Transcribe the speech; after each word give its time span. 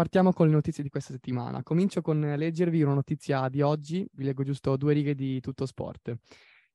partiamo 0.00 0.32
con 0.32 0.46
le 0.46 0.54
notizie 0.54 0.82
di 0.82 0.88
questa 0.88 1.12
settimana. 1.12 1.62
Comincio 1.62 2.00
con 2.00 2.18
leggervi 2.18 2.80
una 2.80 2.94
notizia 2.94 3.46
di 3.50 3.60
oggi, 3.60 4.08
vi 4.14 4.24
leggo 4.24 4.42
giusto 4.42 4.78
due 4.78 4.94
righe 4.94 5.14
di 5.14 5.40
tutto 5.40 5.66
sport. 5.66 6.16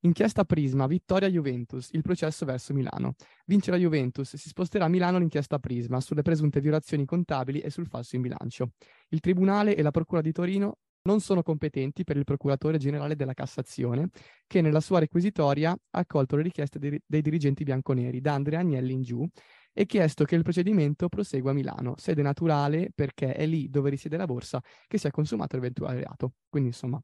Inchiesta 0.01 0.45
Prisma, 0.45 0.85
vittoria 0.85 1.27
Juventus, 1.27 1.89
il 1.93 2.03
processo 2.03 2.45
verso 2.45 2.71
Milano. 2.75 3.15
Vince 3.47 3.71
la 3.71 3.77
Juventus, 3.77 4.35
si 4.35 4.47
sposterà 4.47 4.85
a 4.85 4.89
Milano 4.89 5.17
l'inchiesta 5.17 5.57
Prisma 5.57 5.99
sulle 6.01 6.21
presunte 6.21 6.61
violazioni 6.61 7.03
contabili 7.05 7.61
e 7.61 7.71
sul 7.71 7.87
falso 7.87 8.15
in 8.15 8.21
bilancio. 8.21 8.73
Il 9.09 9.21
Tribunale 9.21 9.75
e 9.75 9.81
la 9.81 9.89
Procura 9.89 10.21
di 10.21 10.31
Torino 10.31 10.77
non 11.05 11.19
sono 11.19 11.41
competenti 11.41 12.03
per 12.03 12.17
il 12.17 12.25
procuratore 12.25 12.77
generale 12.77 13.15
della 13.15 13.33
Cassazione, 13.33 14.09
che 14.45 14.61
nella 14.61 14.81
sua 14.81 14.99
requisitoria 14.99 15.71
ha 15.71 15.99
accolto 15.99 16.35
le 16.35 16.43
richieste 16.43 16.77
dei, 16.77 17.01
dirigenti 17.21 17.63
bianconeri, 17.63 18.21
da 18.21 18.33
Andrea 18.35 18.59
Agnelli 18.59 18.93
in 18.93 19.01
giù, 19.01 19.27
e 19.77 19.85
chiesto 19.85 20.23
che 20.23 20.35
il 20.35 20.43
procedimento 20.43 21.09
prosegua 21.09 21.51
a 21.51 21.53
Milano, 21.53 21.95
sede 21.97 22.21
naturale 22.21 22.91
perché 22.95 23.33
è 23.33 23.45
lì 23.45 23.69
dove 23.69 23.89
risiede 23.89 24.15
la 24.15 24.25
borsa 24.25 24.63
che 24.87 24.97
si 24.97 25.05
è 25.05 25.11
consumato 25.11 25.57
l'eventuale 25.57 25.99
reato. 25.99 26.35
Quindi 26.47 26.69
insomma, 26.69 27.01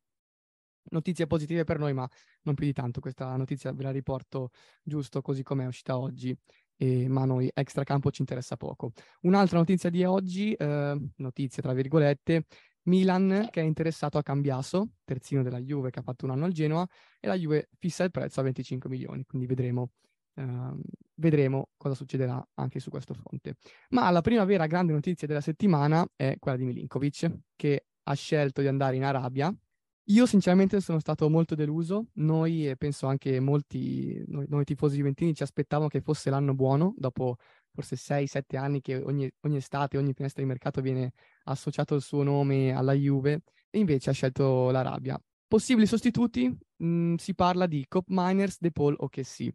notizie 0.92 1.28
positive 1.28 1.66
per 1.66 1.80
noi, 1.80 1.94
ma 1.94 2.08
non 2.44 2.56
più 2.56 2.66
di 2.66 2.72
tanto. 2.72 3.02
Questa 3.02 3.36
notizia 3.36 3.74
ve 3.74 3.84
la 3.84 3.92
riporto 3.92 4.52
giusto 4.82 5.22
così 5.22 5.44
come 5.44 5.66
è 5.66 5.68
uscita 5.68 5.98
oggi, 5.98 6.34
e, 6.78 7.10
ma 7.10 7.24
a 7.24 7.26
noi 7.26 7.52
extracampo 7.54 8.10
ci 8.10 8.22
interessa 8.22 8.56
poco. 8.56 8.94
Un'altra 9.24 9.58
notizia 9.58 9.90
di 9.90 10.06
oggi, 10.06 10.54
eh, 10.54 10.98
notizia 11.18 11.62
tra 11.62 11.74
virgolette, 11.74 12.46
Milan 12.84 13.50
che 13.52 13.60
è 13.60 13.66
interessato 13.66 14.18
a 14.18 14.24
Cambiaso, 14.24 14.92
terzino 15.04 15.44
della 15.44 15.60
Juve 15.60 15.90
che 15.90 16.00
ha 16.00 16.04
fatto 16.04 16.24
un 16.24 16.32
anno 16.32 16.46
al 16.46 16.54
Genoa, 16.54 16.88
e 17.20 17.28
la 17.28 17.36
Juve 17.36 17.68
fissa 17.78 18.06
il 18.06 18.12
prezzo 18.12 18.40
a 18.40 18.44
25 18.44 18.90
milioni, 18.90 19.26
quindi 19.26 19.46
vedremo 19.46 19.92
Uh, 20.34 20.80
vedremo 21.22 21.70
cosa 21.78 21.96
succederà 21.96 22.46
anche 22.56 22.80
su 22.80 22.90
questo 22.90 23.14
fronte. 23.14 23.56
Ma 23.90 24.10
la 24.10 24.22
prima 24.22 24.44
vera 24.44 24.66
grande 24.66 24.92
notizia 24.92 25.28
della 25.28 25.40
settimana 25.40 26.06
è 26.16 26.36
quella 26.40 26.58
di 26.58 26.66
Milinkovic, 26.66 27.32
che 27.56 27.86
ha 28.04 28.14
scelto 28.14 28.62
di 28.62 28.68
andare 28.68 28.96
in 28.98 29.04
Arabia. 29.04 29.56
Io 30.06 30.26
sinceramente 30.26 30.82
sono 30.82 31.00
stato 31.00 31.30
molto 31.30 31.56
deluso, 31.56 32.08
noi 32.16 32.68
e 32.68 32.76
penso 32.76 33.06
anche 33.06 33.40
molti, 33.40 34.22
noi, 34.28 34.46
noi 34.50 34.66
tifosi 34.66 34.98
juventini 34.98 35.34
ci 35.36 35.44
aspettavamo 35.44 35.88
che 35.88 36.02
fosse 36.02 36.30
l'anno 36.32 36.56
buono, 36.56 36.94
dopo 36.98 37.38
forse 37.72 37.96
6-7 37.96 38.58
anni 38.58 38.82
che 38.82 38.98
ogni, 38.98 39.32
ogni 39.42 39.58
estate, 39.58 39.98
ogni 39.98 40.14
finestra 40.14 40.42
di 40.42 40.48
mercato 40.48 40.82
viene 40.82 41.14
associato 41.44 41.96
il 41.96 42.02
suo 42.02 42.24
nome 42.24 42.74
alla 42.74 42.94
Juve, 42.94 43.44
e 43.70 43.80
invece 43.80 44.10
ha 44.10 44.14
scelto 44.14 44.72
l'Arabia. 44.72 45.22
Possibili 45.48 45.86
sostituti? 45.86 46.54
Mh, 46.78 47.16
si 47.16 47.36
parla 47.36 47.68
di 47.68 47.86
Cop 47.88 48.06
Miners, 48.08 48.58
De 48.60 48.72
Paul 48.72 48.96
o 48.98 49.08
Kessi. 49.08 49.54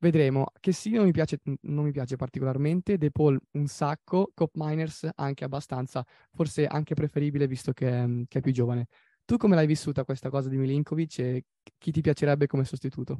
Vedremo. 0.00 0.46
Che 0.58 0.72
sì, 0.72 0.92
non 0.92 1.04
mi 1.04 1.12
piace, 1.12 1.38
non 1.62 1.84
mi 1.84 1.92
piace 1.92 2.16
particolarmente. 2.16 2.96
De 2.96 3.10
Paul 3.10 3.38
un 3.52 3.66
sacco, 3.66 4.30
Cop 4.34 4.52
Miners 4.54 5.06
anche 5.14 5.44
abbastanza, 5.44 6.04
forse 6.32 6.66
anche 6.66 6.94
preferibile 6.94 7.46
visto 7.46 7.72
che, 7.72 8.24
che, 8.26 8.38
è 8.38 8.40
più 8.40 8.52
giovane. 8.52 8.86
Tu 9.26 9.36
come 9.36 9.54
l'hai 9.54 9.66
vissuta 9.66 10.04
questa 10.04 10.30
cosa 10.30 10.48
di 10.48 10.56
Milinkovic 10.56 11.18
e 11.18 11.44
chi 11.76 11.92
ti 11.92 12.00
piacerebbe 12.00 12.46
come 12.46 12.64
sostituto? 12.64 13.18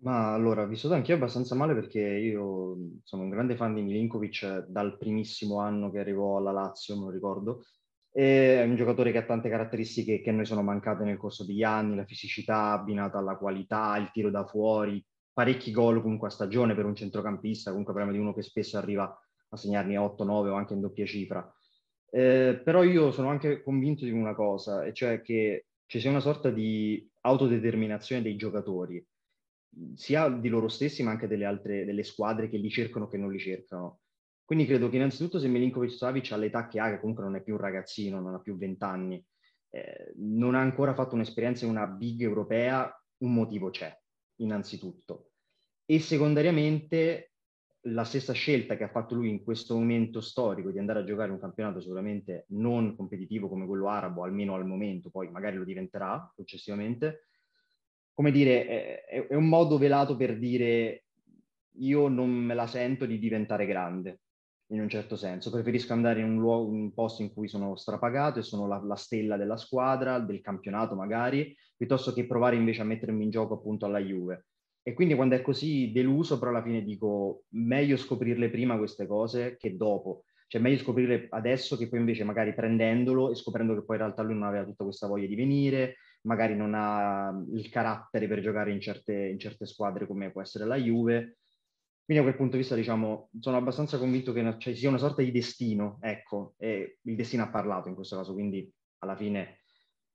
Ma 0.00 0.34
allora, 0.34 0.66
vissuto 0.66 0.92
anch'io 0.92 1.14
abbastanza 1.14 1.54
male 1.54 1.74
perché 1.74 2.00
io 2.00 2.76
sono 3.02 3.22
un 3.22 3.30
grande 3.30 3.56
fan 3.56 3.72
di 3.72 3.82
Milinkovic 3.82 4.66
dal 4.68 4.98
primissimo 4.98 5.58
anno 5.60 5.90
che 5.90 6.00
arrivò 6.00 6.36
alla 6.36 6.52
Lazio, 6.52 6.96
non 6.96 7.10
ricordo. 7.10 7.64
È 8.10 8.62
un 8.62 8.76
giocatore 8.76 9.10
che 9.10 9.18
ha 9.18 9.24
tante 9.24 9.48
caratteristiche 9.48 10.20
che 10.20 10.28
a 10.28 10.32
noi 10.34 10.44
sono 10.44 10.62
mancate 10.62 11.02
nel 11.04 11.16
corso 11.16 11.46
degli 11.46 11.62
anni, 11.62 11.96
la 11.96 12.04
fisicità 12.04 12.72
abbinata 12.72 13.16
alla 13.16 13.36
qualità, 13.36 13.96
il 13.96 14.10
tiro 14.12 14.30
da 14.30 14.44
fuori, 14.44 15.02
parecchi 15.32 15.70
gol 15.70 16.02
comunque 16.02 16.28
a 16.28 16.30
stagione 16.30 16.74
per 16.74 16.84
un 16.84 16.94
centrocampista, 16.94 17.70
comunque 17.70 17.94
parliamo 17.94 18.16
di 18.16 18.22
uno 18.22 18.34
che 18.34 18.42
spesso 18.42 18.76
arriva 18.76 19.04
a 19.48 19.56
segnarne 19.56 19.96
8, 19.96 20.24
9 20.24 20.50
o 20.50 20.54
anche 20.54 20.74
in 20.74 20.80
doppia 20.80 21.06
cifra. 21.06 21.52
Eh, 22.10 22.60
però 22.62 22.82
io 22.82 23.10
sono 23.10 23.28
anche 23.28 23.62
convinto 23.62 24.04
di 24.04 24.10
una 24.10 24.34
cosa, 24.34 24.84
e 24.84 24.92
cioè 24.92 25.22
che 25.22 25.66
ci 25.86 26.00
sia 26.00 26.10
una 26.10 26.20
sorta 26.20 26.50
di 26.50 27.08
autodeterminazione 27.22 28.22
dei 28.22 28.36
giocatori, 28.36 29.04
sia 29.94 30.28
di 30.28 30.48
loro 30.48 30.68
stessi 30.68 31.02
ma 31.02 31.12
anche 31.12 31.26
delle 31.26 31.46
altre 31.46 31.86
delle 31.86 32.02
squadre 32.02 32.50
che 32.50 32.58
li 32.58 32.68
cercano 32.68 33.08
che 33.08 33.16
non 33.16 33.32
li 33.32 33.38
cercano. 33.38 34.00
Quindi 34.44 34.66
credo 34.66 34.90
che 34.90 34.96
innanzitutto 34.96 35.38
se 35.38 35.48
Milinkovic 35.48 35.92
Savic 35.92 36.32
all'età 36.32 36.68
che 36.68 36.78
ha, 36.78 36.90
che 36.90 37.00
comunque 37.00 37.24
non 37.24 37.36
è 37.36 37.42
più 37.42 37.54
un 37.54 37.60
ragazzino, 37.60 38.20
non 38.20 38.34
ha 38.34 38.40
più 38.40 38.58
20 38.58 38.84
anni, 38.84 39.24
eh, 39.70 40.12
non 40.16 40.54
ha 40.54 40.60
ancora 40.60 40.92
fatto 40.94 41.14
un'esperienza 41.14 41.64
in 41.64 41.70
una 41.70 41.86
big 41.86 42.20
europea, 42.20 42.92
un 43.18 43.32
motivo 43.32 43.70
c'è 43.70 44.01
innanzitutto. 44.36 45.32
E 45.84 45.98
secondariamente 46.00 47.32
la 47.86 48.04
stessa 48.04 48.32
scelta 48.32 48.76
che 48.76 48.84
ha 48.84 48.88
fatto 48.88 49.14
lui 49.14 49.28
in 49.28 49.42
questo 49.42 49.74
momento 49.74 50.20
storico 50.20 50.70
di 50.70 50.78
andare 50.78 51.00
a 51.00 51.04
giocare 51.04 51.32
un 51.32 51.40
campionato 51.40 51.80
sicuramente 51.80 52.44
non 52.50 52.94
competitivo 52.94 53.48
come 53.48 53.66
quello 53.66 53.88
arabo, 53.88 54.22
almeno 54.22 54.54
al 54.54 54.66
momento, 54.66 55.10
poi 55.10 55.30
magari 55.30 55.56
lo 55.56 55.64
diventerà 55.64 56.30
successivamente, 56.34 57.26
come 58.14 58.30
dire, 58.30 59.04
è, 59.06 59.26
è 59.26 59.34
un 59.34 59.48
modo 59.48 59.78
velato 59.78 60.16
per 60.16 60.38
dire 60.38 61.06
io 61.76 62.08
non 62.08 62.30
me 62.30 62.54
la 62.54 62.66
sento 62.66 63.06
di 63.06 63.18
diventare 63.18 63.66
grande, 63.66 64.20
in 64.72 64.80
un 64.80 64.88
certo 64.88 65.16
senso. 65.16 65.50
Preferisco 65.50 65.92
andare 65.92 66.20
in 66.20 66.26
un, 66.26 66.38
luogo, 66.38 66.70
un 66.70 66.92
posto 66.92 67.22
in 67.22 67.32
cui 67.32 67.48
sono 67.48 67.76
strapagato 67.76 68.38
e 68.38 68.42
sono 68.42 68.66
la, 68.66 68.80
la, 68.82 68.96
stella 68.96 69.36
della 69.36 69.56
squadra, 69.56 70.18
del 70.18 70.40
campionato 70.40 70.94
magari, 70.94 71.54
piuttosto 71.76 72.12
che 72.12 72.26
provare 72.26 72.56
invece 72.56 72.80
a 72.82 72.84
mettermi 72.84 73.24
in 73.24 73.30
gioco 73.30 73.54
appunto 73.54 73.86
alla 73.86 73.98
Juve. 73.98 74.46
E 74.82 74.94
quindi 74.94 75.14
quando 75.14 75.36
è 75.36 75.42
così 75.42 75.92
deluso, 75.92 76.38
però 76.38 76.50
alla 76.50 76.62
fine 76.62 76.82
dico 76.82 77.44
meglio 77.50 77.96
scoprirle 77.96 78.50
prima 78.50 78.76
queste 78.76 79.06
cose 79.06 79.56
che 79.56 79.76
dopo. 79.76 80.24
Cioè 80.48 80.60
meglio 80.60 80.78
scoprirle 80.78 81.28
adesso 81.30 81.76
che 81.76 81.88
poi 81.88 82.00
invece 82.00 82.24
magari 82.24 82.52
prendendolo 82.52 83.30
e 83.30 83.36
scoprendo 83.36 83.74
che 83.74 83.84
poi 83.84 83.96
in 83.96 84.02
realtà 84.02 84.22
lui 84.22 84.34
non 84.34 84.42
aveva 84.42 84.64
tutta 84.64 84.84
questa 84.84 85.06
voglia 85.06 85.26
di 85.26 85.36
venire, 85.36 85.96
magari 86.22 86.54
non 86.56 86.74
ha 86.74 87.32
il 87.52 87.68
carattere 87.68 88.26
per 88.26 88.40
giocare 88.40 88.72
in 88.72 88.80
certe, 88.80 89.14
in 89.14 89.38
certe 89.38 89.66
squadre 89.66 90.06
come 90.06 90.30
può 90.30 90.42
essere 90.42 90.66
la 90.66 90.76
Juve, 90.76 91.38
quindi 92.12 92.18
a 92.18 92.22
quel 92.22 92.36
punto 92.36 92.52
di 92.52 92.58
vista, 92.58 92.74
diciamo, 92.74 93.30
sono 93.40 93.56
abbastanza 93.56 93.98
convinto 93.98 94.32
che 94.34 94.56
cioè, 94.58 94.74
sia 94.74 94.90
una 94.90 94.98
sorta 94.98 95.22
di 95.22 95.30
destino, 95.30 95.98
ecco, 96.02 96.54
e 96.58 96.98
il 97.00 97.16
destino 97.16 97.44
ha 97.44 97.48
parlato 97.48 97.88
in 97.88 97.94
questo 97.94 98.16
caso, 98.16 98.34
quindi 98.34 98.70
alla 98.98 99.16
fine 99.16 99.60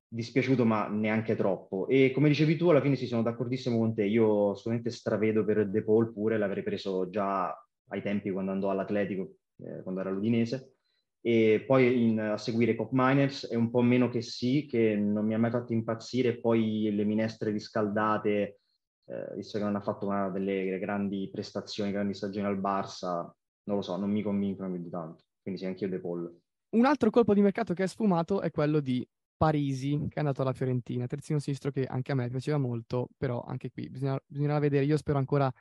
dispiaciuto 0.07 0.63
ma 0.63 0.87
neanche 0.87 1.35
troppo. 1.35 1.87
E 1.87 2.11
come 2.11 2.29
dicevi 2.29 2.55
tu, 2.55 2.69
alla 2.69 2.81
fine 2.81 2.95
sì, 2.95 3.07
sono 3.07 3.23
d'accordissimo 3.23 3.79
con 3.79 3.95
te, 3.95 4.05
io 4.05 4.51
assolutamente 4.51 4.91
stravedo 4.91 5.43
per 5.43 5.67
De 5.69 5.83
Paul 5.83 6.13
pure, 6.13 6.37
l'avrei 6.37 6.61
preso 6.61 7.09
già 7.09 7.51
ai 7.89 8.01
tempi 8.03 8.29
quando 8.29 8.51
andò 8.51 8.69
all'Atletico, 8.69 9.37
eh, 9.63 9.81
quando 9.81 10.01
era 10.01 10.11
l'Udinese, 10.11 10.75
e 11.19 11.63
poi 11.65 12.09
in, 12.09 12.19
a 12.19 12.37
seguire 12.37 12.75
Cop 12.75 12.89
Miners 12.91 13.47
è 13.47 13.55
un 13.55 13.71
po' 13.71 13.81
meno 13.81 14.09
che 14.09 14.21
sì, 14.21 14.67
che 14.69 14.95
non 14.95 15.25
mi 15.25 15.33
ha 15.33 15.39
mai 15.39 15.51
fatto 15.51 15.73
impazzire, 15.73 16.39
poi 16.39 16.91
le 16.93 17.03
minestre 17.05 17.49
riscaldate 17.49 18.59
eh, 19.07 19.35
visto 19.35 19.57
che 19.57 19.63
non 19.63 19.75
ha 19.75 19.81
fatto 19.81 20.05
una 20.05 20.29
delle 20.29 20.77
grandi 20.79 21.29
prestazioni, 21.31 21.91
grandi 21.91 22.13
stagioni 22.13 22.45
al 22.45 22.59
Barça, 22.59 23.29
non 23.63 23.77
lo 23.77 23.81
so, 23.81 23.97
non 23.97 24.11
mi 24.11 24.21
convincono 24.21 24.71
più 24.71 24.81
di 24.81 24.89
tanto. 24.89 25.23
Quindi 25.41 25.59
sì, 25.59 25.65
anch'io 25.65 25.89
De 25.89 25.99
Paul. 25.99 26.39
Un 26.69 26.85
altro 26.85 27.09
colpo 27.09 27.33
di 27.33 27.41
mercato 27.41 27.73
che 27.73 27.83
è 27.83 27.87
sfumato 27.87 28.41
è 28.41 28.51
quello 28.51 28.79
di 28.79 29.07
Parisi, 29.37 29.97
che 30.09 30.15
è 30.15 30.19
andato 30.19 30.41
alla 30.41 30.51
Fiorentina, 30.51 31.05
terzino 31.05 31.39
sinistro 31.39 31.71
che 31.71 31.85
anche 31.85 32.11
a 32.11 32.15
me 32.15 32.27
piaceva 32.27 32.57
molto, 32.57 33.09
però 33.15 33.41
anche 33.43 33.69
qui 33.71 33.87
bisogna, 33.89 34.19
bisognerà 34.25 34.59
vedere. 34.59 34.83
Io 34.83 34.97
spero 34.97 35.19
ancora 35.19 35.51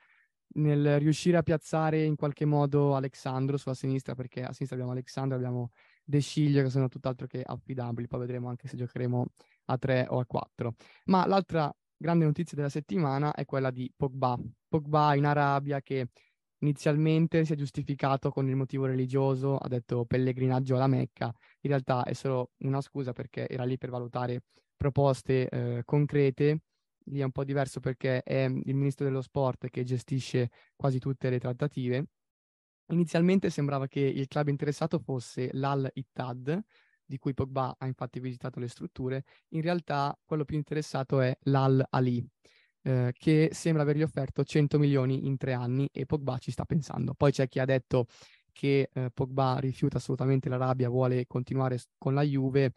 nel 0.55 0.99
riuscire 0.99 1.37
a 1.37 1.43
piazzare 1.43 2.03
in 2.03 2.17
qualche 2.17 2.45
modo 2.45 2.97
Alexandro 2.97 3.57
sulla 3.57 3.75
sinistra, 3.75 4.15
perché 4.15 4.41
a 4.43 4.53
sinistra 4.53 4.77
abbiamo 4.77 4.93
Alexandro, 4.93 5.37
abbiamo 5.37 5.71
De 6.03 6.21
Sciglio 6.21 6.63
che 6.63 6.71
sono 6.71 6.89
tutt'altro 6.89 7.27
che 7.27 7.43
affidabili, 7.45 8.07
poi 8.07 8.21
vedremo 8.21 8.49
anche 8.49 8.67
se 8.67 8.77
giocheremo 8.77 9.27
a 9.67 9.79
3 9.79 10.07
o 10.09 10.19
a 10.19 10.27
4. 10.27 10.75
Ma 11.07 11.27
l'altra 11.27 11.73
grande 11.97 12.25
notizia 12.25 12.57
della 12.57 12.69
settimana 12.69 13.33
è 13.35 13.45
quella 13.45 13.71
di 13.71 13.91
Pogba. 13.95 14.39
Pogba 14.69 15.15
in 15.15 15.25
Arabia 15.25 15.81
che 15.81 16.09
inizialmente 16.59 17.45
si 17.45 17.53
è 17.53 17.57
giustificato 17.57 18.31
con 18.31 18.49
il 18.49 18.57
motivo 18.57 18.87
religioso, 18.87 19.57
ha 19.57 19.69
detto 19.69 20.05
pellegrinaggio 20.05 20.77
alla 20.77 20.87
Mecca, 20.87 21.27
in 21.61 21.71
realtà 21.71 22.05
è 22.05 22.13
solo 22.13 22.53
una 22.59 22.81
scusa 22.81 23.13
perché 23.13 23.49
era 23.49 23.65
lì 23.65 23.77
per 23.79 23.91
valutare 23.91 24.43
proposte 24.77 25.49
eh, 25.49 25.83
concrete. 25.85 26.61
Lì 27.09 27.21
è 27.21 27.25
un 27.25 27.31
po' 27.31 27.45
diverso 27.45 27.79
perché 27.81 28.23
è 28.23 28.45
il 28.45 28.75
ministro 28.75 29.05
dello 29.05 29.23
sport 29.23 29.69
che 29.69 29.85
gestisce 29.85 30.51
quasi 30.75 30.99
tutte 30.99 31.31
le 31.31 31.39
trattative. 31.39 32.07
Inizialmente 32.89 33.51
sembrava 33.51 33.87
che 33.87 34.01
il 34.01 34.27
club 34.29 34.49
interessato 34.49 34.99
fosse 34.99 35.51
l'Al 35.53 35.89
Ittad, 35.95 36.61
di 37.07 37.19
cui 37.19 37.35
Pogba 37.35 37.77
ha 37.79 37.87
infatti 37.87 38.21
visitato 38.21 38.59
le 38.61 38.69
strutture, 38.69 39.25
in 39.51 39.63
realtà 39.63 40.19
quello 40.25 40.45
più 40.45 40.57
interessato 40.57 41.21
è 41.21 41.37
l'Al 41.45 41.85
Ali, 41.91 42.27
eh, 42.83 43.13
che 43.17 43.51
sembra 43.53 43.83
avergli 43.83 44.03
offerto 44.03 44.45
100 44.45 44.79
milioni 44.79 45.27
in 45.27 45.37
tre 45.37 45.53
anni 45.53 45.89
e 45.93 46.07
Pogba 46.07 46.39
ci 46.39 46.51
sta 46.51 46.65
pensando. 46.65 47.15
Poi 47.15 47.33
c'è 47.33 47.49
chi 47.49 47.59
ha 47.61 47.65
detto 47.65 48.07
che 48.53 48.91
eh, 48.93 49.11
Pogba 49.13 49.59
rifiuta 49.59 49.99
assolutamente 49.99 50.49
l'Arabia, 50.49 50.89
vuole 50.89 51.27
continuare 51.27 51.79
con 51.99 52.15
la 52.15 52.23
Juve. 52.23 52.73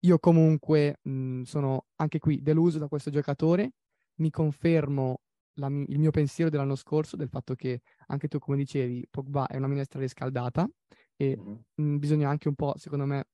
Io 0.00 0.18
comunque 0.18 0.98
mh, 1.02 1.42
sono 1.42 1.86
anche 1.96 2.18
qui 2.18 2.42
deluso 2.42 2.78
da 2.78 2.88
questo 2.88 3.10
giocatore, 3.10 3.72
mi 4.16 4.30
confermo 4.30 5.20
la, 5.54 5.66
il 5.66 5.98
mio 5.98 6.10
pensiero 6.10 6.50
dell'anno 6.50 6.74
scorso, 6.74 7.16
del 7.16 7.28
fatto 7.28 7.54
che 7.54 7.82
anche 8.06 8.28
tu, 8.28 8.38
come 8.38 8.56
dicevi, 8.56 9.06
Pogba 9.10 9.46
è 9.46 9.56
una 9.56 9.68
minestra 9.68 10.00
riscaldata 10.00 10.68
e 11.16 11.36
mm-hmm. 11.36 11.92
mh, 11.94 11.98
bisogna 11.98 12.28
anche 12.28 12.48
un 12.48 12.54
po', 12.54 12.74
secondo 12.76 13.04
me, 13.04 13.26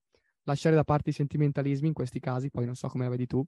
lasciare 0.47 0.75
da 0.75 0.83
parte 0.83 1.09
i 1.09 1.13
sentimentalismi 1.13 1.87
in 1.87 1.93
questi 1.93 2.19
casi, 2.19 2.49
poi 2.49 2.65
non 2.65 2.75
so 2.75 2.87
come 2.87 3.03
la 3.03 3.09
vedi 3.09 3.27
tu, 3.27 3.45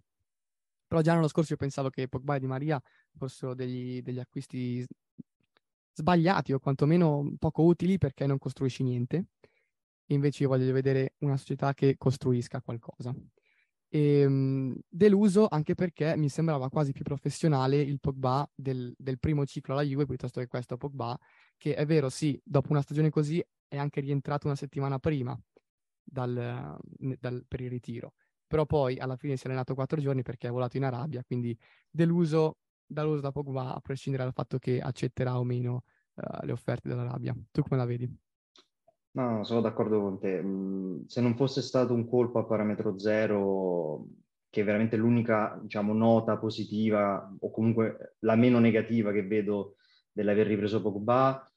però 0.89 1.01
già 1.01 1.13
l'anno 1.13 1.27
scorso 1.27 1.53
io 1.53 1.57
pensavo 1.57 1.89
che 1.89 2.07
Pogba 2.07 2.35
e 2.35 2.39
Di 2.39 2.47
Maria 2.47 2.81
fossero 3.15 3.53
degli, 3.53 4.01
degli 4.01 4.19
acquisti 4.19 4.85
sbagliati 5.93 6.51
o 6.53 6.59
quantomeno 6.59 7.35
poco 7.37 7.63
utili 7.63 7.97
perché 7.97 8.25
non 8.25 8.37
costruisci 8.37 8.83
niente. 8.83 9.27
Invece 10.07 10.43
io 10.43 10.49
voglio 10.49 10.73
vedere 10.73 11.13
una 11.19 11.37
società 11.37 11.73
che 11.75 11.95
costruisca 11.97 12.61
qualcosa. 12.61 13.13
E, 13.87 14.25
um, 14.25 14.75
deluso 14.87 15.47
anche 15.47 15.75
perché 15.75 16.15
mi 16.17 16.29
sembrava 16.29 16.69
quasi 16.69 16.91
più 16.91 17.03
professionale 17.03 17.79
il 17.79 17.99
Pogba 17.99 18.49
del, 18.55 18.93
del, 18.97 19.19
primo 19.19 19.45
ciclo 19.45 19.73
alla 19.73 19.83
Juve 19.83 20.05
piuttosto 20.05 20.39
che 20.39 20.47
questo 20.47 20.77
Pogba, 20.77 21.17
che 21.57 21.75
è 21.75 21.85
vero, 21.85 22.09
sì, 22.09 22.39
dopo 22.43 22.71
una 22.71 22.81
stagione 22.81 23.11
così 23.11 23.43
è 23.67 23.77
anche 23.77 24.01
rientrato 24.01 24.47
una 24.47 24.55
settimana 24.55 24.97
prima 24.97 25.39
dal, 26.09 26.77
dal, 27.19 27.45
per 27.47 27.61
il 27.61 27.69
ritiro. 27.69 28.13
Però 28.47 28.65
poi 28.65 28.97
alla 28.97 29.15
fine 29.15 29.37
si 29.37 29.43
è 29.45 29.47
allenato 29.47 29.75
quattro 29.75 30.01
giorni 30.01 30.23
perché 30.23 30.47
è 30.47 30.51
volato 30.51 30.77
in 30.77 30.83
Arabia, 30.83 31.23
quindi 31.23 31.57
deluso 31.89 32.57
dall'uso 32.89 33.21
da 33.21 33.31
Pogba, 33.31 33.75
a 33.75 33.79
prescindere 33.79 34.23
dal 34.23 34.33
fatto 34.33 34.57
che 34.57 34.79
accetterà 34.81 35.37
o 35.37 35.43
meno 35.43 35.83
uh, 36.15 36.45
le 36.45 36.51
offerte 36.51 36.89
dall'Arabia. 36.89 37.35
Tu 37.51 37.61
come 37.61 37.77
la 37.77 37.85
vedi? 37.85 38.11
No, 39.11 39.43
sono 39.43 39.61
d'accordo 39.61 40.01
con 40.01 40.19
te. 40.19 40.41
Mm, 40.41 41.05
se 41.05 41.21
non 41.21 41.35
fosse 41.35 41.61
stato 41.61 41.93
un 41.93 42.07
colpo 42.07 42.39
a 42.39 42.45
parametro 42.45 42.97
zero, 42.97 44.07
che 44.49 44.61
è 44.61 44.63
veramente 44.63 44.97
l'unica 44.97 45.59
diciamo, 45.61 45.93
nota 45.93 46.37
positiva, 46.37 47.31
o 47.39 47.51
comunque 47.51 48.15
la 48.19 48.35
meno 48.35 48.59
negativa 48.59 49.11
che 49.11 49.25
vedo 49.25 49.75
dell'aver 50.11 50.47
ripreso 50.47 50.81
Pogba, 50.81 51.47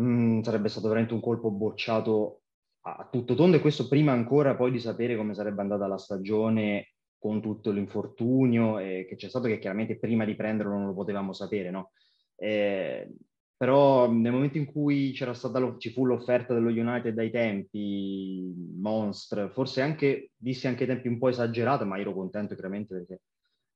mm, 0.00 0.40
sarebbe 0.42 0.68
stato 0.68 0.88
veramente 0.88 1.14
un 1.14 1.20
colpo 1.20 1.50
bocciato 1.50 2.42
a 2.88 3.08
tutto 3.10 3.34
tondo 3.34 3.56
e 3.56 3.60
questo 3.60 3.88
prima 3.88 4.12
ancora 4.12 4.54
poi 4.54 4.70
di 4.70 4.78
sapere 4.78 5.16
come 5.16 5.34
sarebbe 5.34 5.60
andata 5.60 5.88
la 5.88 5.98
stagione 5.98 6.92
con 7.18 7.40
tutto 7.42 7.72
l'infortunio 7.72 8.78
eh, 8.78 9.06
che 9.08 9.16
c'è 9.16 9.28
stato, 9.28 9.48
che 9.48 9.58
chiaramente 9.58 9.98
prima 9.98 10.24
di 10.24 10.36
prenderlo 10.36 10.72
non 10.72 10.86
lo 10.86 10.94
potevamo 10.94 11.32
sapere, 11.32 11.70
no? 11.70 11.90
Eh, 12.36 13.12
però 13.56 14.08
nel 14.08 14.30
momento 14.30 14.58
in 14.58 14.66
cui 14.66 15.10
c'era 15.12 15.34
stata 15.34 15.76
ci 15.78 15.90
fu 15.90 16.04
l'offerta 16.04 16.54
dello 16.54 16.68
United 16.68 17.12
dai 17.12 17.30
tempi, 17.30 18.54
Monster, 18.78 19.50
forse 19.50 19.80
anche, 19.80 20.30
dissi 20.36 20.68
anche 20.68 20.86
tempi 20.86 21.08
un 21.08 21.18
po' 21.18 21.30
esagerati, 21.30 21.84
ma 21.84 21.98
ero 21.98 22.12
contento 22.12 22.54
chiaramente 22.54 22.94
perché 22.94 23.22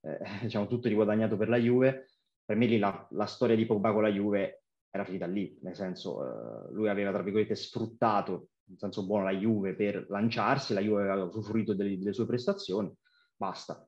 eh, 0.02 0.18
diciamo 0.42 0.68
tutto 0.68 0.86
riguadagnato 0.86 1.36
per 1.36 1.48
la 1.48 1.56
Juve. 1.56 2.10
Per 2.44 2.56
me 2.56 2.66
lì 2.66 2.78
la, 2.78 3.08
la 3.12 3.26
storia 3.26 3.56
di 3.56 3.66
Pogba 3.66 3.92
con 3.92 4.02
la 4.02 4.10
Juve 4.10 4.62
era 4.90 5.04
finita 5.04 5.26
lì, 5.26 5.58
nel 5.62 5.74
senso 5.74 6.24
eh, 6.24 6.72
lui 6.72 6.88
aveva 6.88 7.12
tra 7.12 7.22
virgolette 7.22 7.54
sfruttato 7.54 8.48
in 8.70 8.78
senso 8.78 9.04
buono 9.04 9.24
la 9.24 9.32
Juve 9.32 9.74
per 9.74 10.06
lanciarsi, 10.08 10.74
la 10.74 10.80
Juve 10.80 11.02
aveva 11.02 11.24
usufruito 11.24 11.74
delle, 11.74 11.98
delle 11.98 12.12
sue 12.12 12.26
prestazioni, 12.26 12.92
basta. 13.36 13.84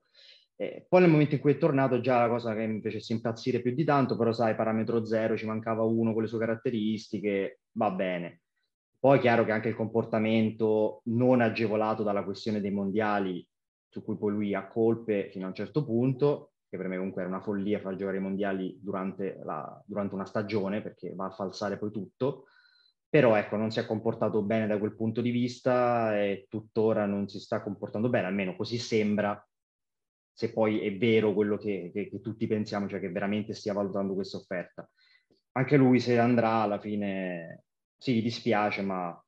Eh, 0.57 0.87
poi 0.89 1.01
nel 1.01 1.11
momento 1.11 1.35
in 1.35 1.41
cui 1.41 1.53
è 1.53 1.59
tornato 1.59 2.01
già 2.01 2.21
la 2.21 2.29
cosa 2.29 2.55
che 2.55 2.67
mi 2.67 2.81
facesse 2.81 3.13
impazzire 3.13 3.61
più 3.61 3.73
di 3.75 3.85
tanto, 3.85 4.17
però 4.17 4.33
sai, 4.33 4.55
parametro 4.55 5.05
zero, 5.05 5.37
ci 5.37 5.47
mancava 5.47 5.83
uno 5.83 6.13
con 6.13 6.23
le 6.23 6.29
sue 6.29 6.39
caratteristiche, 6.39 7.61
va 7.73 7.91
bene. 7.91 8.43
Poi 8.99 9.19
è 9.19 9.21
chiaro 9.21 9.45
che 9.45 9.53
anche 9.53 9.69
il 9.69 9.75
comportamento 9.75 11.01
non 11.07 11.41
agevolato 11.41 12.03
dalla 12.05 12.23
questione 12.23 12.61
dei 12.61 12.71
mondiali, 12.71 13.45
su 13.89 14.05
cui 14.05 14.17
poi 14.17 14.33
lui 14.33 14.55
ha 14.55 14.69
colpe 14.69 15.29
fino 15.31 15.47
a 15.47 15.49
un 15.49 15.55
certo 15.55 15.85
punto, 15.85 16.53
che 16.69 16.77
per 16.77 16.87
me 16.87 16.97
comunque 16.97 17.23
era 17.23 17.31
una 17.31 17.43
follia 17.43 17.81
far 17.81 17.97
giocare 17.97 18.19
i 18.19 18.21
mondiali 18.21 18.79
durante, 18.81 19.41
la, 19.43 19.83
durante 19.85 20.15
una 20.15 20.25
stagione, 20.25 20.81
perché 20.81 21.13
va 21.15 21.27
a 21.27 21.31
falsare 21.33 21.77
poi 21.79 21.91
tutto, 21.91 22.45
però 23.13 23.35
ecco, 23.35 23.57
non 23.57 23.71
si 23.71 23.79
è 23.79 23.85
comportato 23.85 24.41
bene 24.41 24.67
da 24.67 24.79
quel 24.79 24.95
punto 24.95 25.21
di 25.21 25.29
vista 25.29 26.19
e 26.19 26.47
tuttora 26.49 27.05
non 27.05 27.29
si 27.29 27.41
sta 27.41 27.63
comportando 27.63 28.09
bene, 28.09 28.27
almeno 28.27 28.57
così 28.57 28.79
sembra, 28.79 29.39
se 30.33 30.51
poi 30.51 30.81
è 30.81 30.97
vero 30.97 31.35
quello 31.35 31.59
che, 31.59 31.91
che, 31.93 32.09
che 32.09 32.21
tutti 32.23 32.47
pensiamo, 32.47 32.89
cioè 32.89 33.01
che 33.01 33.11
veramente 33.11 33.53
stia 33.53 33.75
valutando 33.75 34.15
questa 34.15 34.39
offerta. 34.39 34.91
Anche 35.53 35.77
lui 35.77 36.01
se 36.01 36.19
andrà 36.19 36.63
alla 36.63 36.81
fine, 36.81 37.65
sì, 37.99 38.23
dispiace, 38.23 38.81
ma 38.81 39.23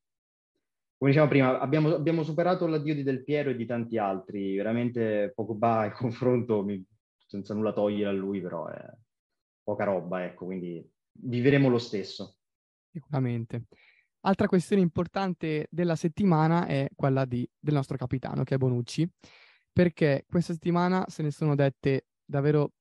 come 0.96 1.10
dicevamo 1.10 1.30
prima, 1.30 1.60
abbiamo, 1.60 1.94
abbiamo 1.94 2.22
superato 2.22 2.66
l'addio 2.66 2.94
di 2.94 3.02
Del 3.02 3.22
Piero 3.22 3.50
e 3.50 3.54
di 3.54 3.66
tanti 3.66 3.98
altri, 3.98 4.56
veramente 4.56 5.30
poco 5.34 5.52
ba 5.56 5.84
il 5.84 5.92
confronto, 5.92 6.64
senza 7.26 7.52
nulla 7.52 7.74
togliere 7.74 8.08
a 8.08 8.12
lui, 8.14 8.40
però 8.40 8.66
è 8.66 8.82
poca 9.62 9.84
roba, 9.84 10.24
ecco, 10.24 10.46
quindi 10.46 10.90
vivremo 11.12 11.68
lo 11.68 11.76
stesso. 11.76 12.38
Sicuramente. 12.94 13.64
Altra 14.20 14.46
questione 14.46 14.80
importante 14.80 15.66
della 15.68 15.96
settimana 15.96 16.64
è 16.64 16.88
quella 16.94 17.24
di, 17.24 17.46
del 17.58 17.74
nostro 17.74 17.96
capitano, 17.96 18.44
che 18.44 18.54
è 18.54 18.58
Bonucci, 18.58 19.06
perché 19.72 20.24
questa 20.28 20.52
settimana 20.52 21.04
se 21.08 21.24
ne 21.24 21.32
sono 21.32 21.56
dette 21.56 22.06
davvero 22.24 22.74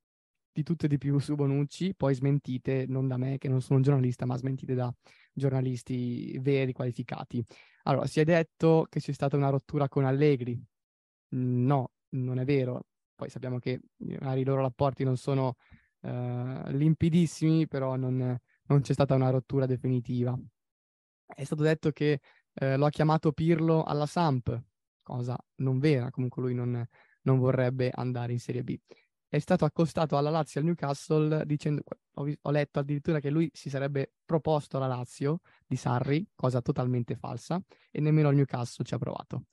di 0.51 0.61
tutto 0.61 0.85
e 0.85 0.87
di 0.87 0.99
più 0.99 1.17
su 1.17 1.33
Bonucci, 1.33 1.95
poi 1.95 2.13
smentite 2.13 2.85
non 2.87 3.07
da 3.07 3.17
me, 3.17 3.39
che 3.39 3.49
non 3.49 3.59
sono 3.59 3.77
un 3.77 3.83
giornalista, 3.83 4.27
ma 4.27 4.37
smentite 4.37 4.75
da 4.75 4.93
giornalisti 5.33 6.37
veri, 6.39 6.73
qualificati. 6.73 7.43
Allora, 7.83 8.05
si 8.05 8.19
è 8.19 8.23
detto 8.23 8.85
che 8.87 8.99
c'è 8.99 9.11
stata 9.13 9.35
una 9.35 9.49
rottura 9.49 9.89
con 9.89 10.05
Allegri. 10.05 10.63
No, 11.29 11.91
non 12.09 12.37
è 12.37 12.45
vero. 12.45 12.85
Poi 13.15 13.29
sappiamo 13.29 13.57
che 13.57 13.81
magari 13.97 14.41
i 14.41 14.45
loro 14.45 14.61
rapporti 14.61 15.03
non 15.03 15.17
sono 15.17 15.55
uh, 16.01 16.69
limpidissimi, 16.69 17.67
però 17.67 17.95
non, 17.95 18.37
non 18.73 18.81
c'è 18.81 18.93
stata 18.93 19.15
una 19.15 19.29
rottura 19.29 19.65
definitiva. 19.65 20.37
È 21.25 21.43
stato 21.43 21.63
detto 21.63 21.91
che 21.91 22.19
eh, 22.53 22.77
lo 22.77 22.85
ha 22.85 22.89
chiamato 22.89 23.31
Pirlo 23.31 23.83
alla 23.83 24.05
Samp, 24.05 24.61
cosa 25.01 25.37
non 25.57 25.79
vera, 25.79 26.11
comunque 26.11 26.41
lui 26.41 26.53
non, 26.53 26.85
non 27.21 27.39
vorrebbe 27.39 27.91
andare 27.93 28.33
in 28.33 28.39
Serie 28.39 28.63
B. 28.63 28.77
È 29.27 29.39
stato 29.39 29.65
accostato 29.65 30.15
alla 30.15 30.29
Lazio 30.29 30.59
al 30.59 30.67
Newcastle 30.67 31.43
dicendo, 31.45 31.81
ho, 32.15 32.31
ho, 32.39 32.51
letto 32.51 32.79
addirittura 32.79 33.19
che 33.19 33.31
lui 33.31 33.49
si 33.51 33.69
sarebbe 33.69 34.13
proposto 34.23 34.77
alla 34.77 34.85
Lazio 34.85 35.39
di 35.65 35.75
Sarri, 35.75 36.27
cosa 36.35 36.61
totalmente 36.61 37.15
falsa, 37.15 37.59
e 37.89 37.99
nemmeno 37.99 38.27
al 38.27 38.35
Newcastle 38.35 38.85
ci 38.85 38.93
ha 38.93 38.99
provato. 38.99 39.45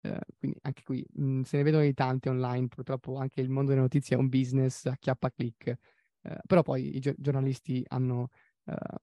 Eh, 0.00 0.20
quindi 0.38 0.58
anche 0.62 0.82
qui 0.84 1.04
mh, 1.14 1.24
mm, 1.24 1.40
se 1.42 1.56
ne 1.56 1.62
vedono 1.64 1.82
di 1.82 1.94
tanti 1.94 2.28
online, 2.28 2.68
purtroppo 2.68 3.16
anche 3.16 3.40
il 3.40 3.48
mondo 3.48 3.70
delle 3.70 3.82
notizie 3.82 4.14
è 4.16 4.18
un 4.18 4.28
business 4.28 4.86
a 4.86 4.96
chiappa 4.96 5.32
click, 5.32 5.76
eh, 6.22 6.40
però 6.46 6.62
poi 6.62 6.96
i 6.96 7.00
gi- 7.00 7.14
giornalisti 7.16 7.84
hanno 7.88 8.28
uh, 8.66 8.96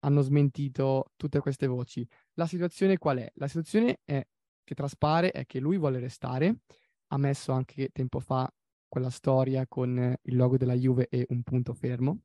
hanno 0.00 0.20
smentito 0.22 1.12
tutte 1.16 1.40
queste 1.40 1.66
voci. 1.66 2.06
La 2.34 2.46
situazione 2.46 2.98
qual 2.98 3.18
è? 3.18 3.30
La 3.34 3.48
situazione 3.48 4.00
è, 4.04 4.24
che 4.64 4.74
traspare 4.74 5.30
è 5.30 5.46
che 5.46 5.58
lui 5.60 5.78
vuole 5.78 5.98
restare, 5.98 6.60
ha 7.08 7.18
messo 7.18 7.52
anche 7.52 7.90
tempo 7.90 8.20
fa 8.20 8.52
quella 8.88 9.10
storia 9.10 9.66
con 9.66 10.16
il 10.22 10.36
logo 10.36 10.56
della 10.56 10.74
Juve 10.74 11.08
e 11.08 11.26
un 11.30 11.42
punto 11.42 11.74
fermo. 11.74 12.20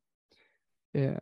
Eh, 0.90 1.18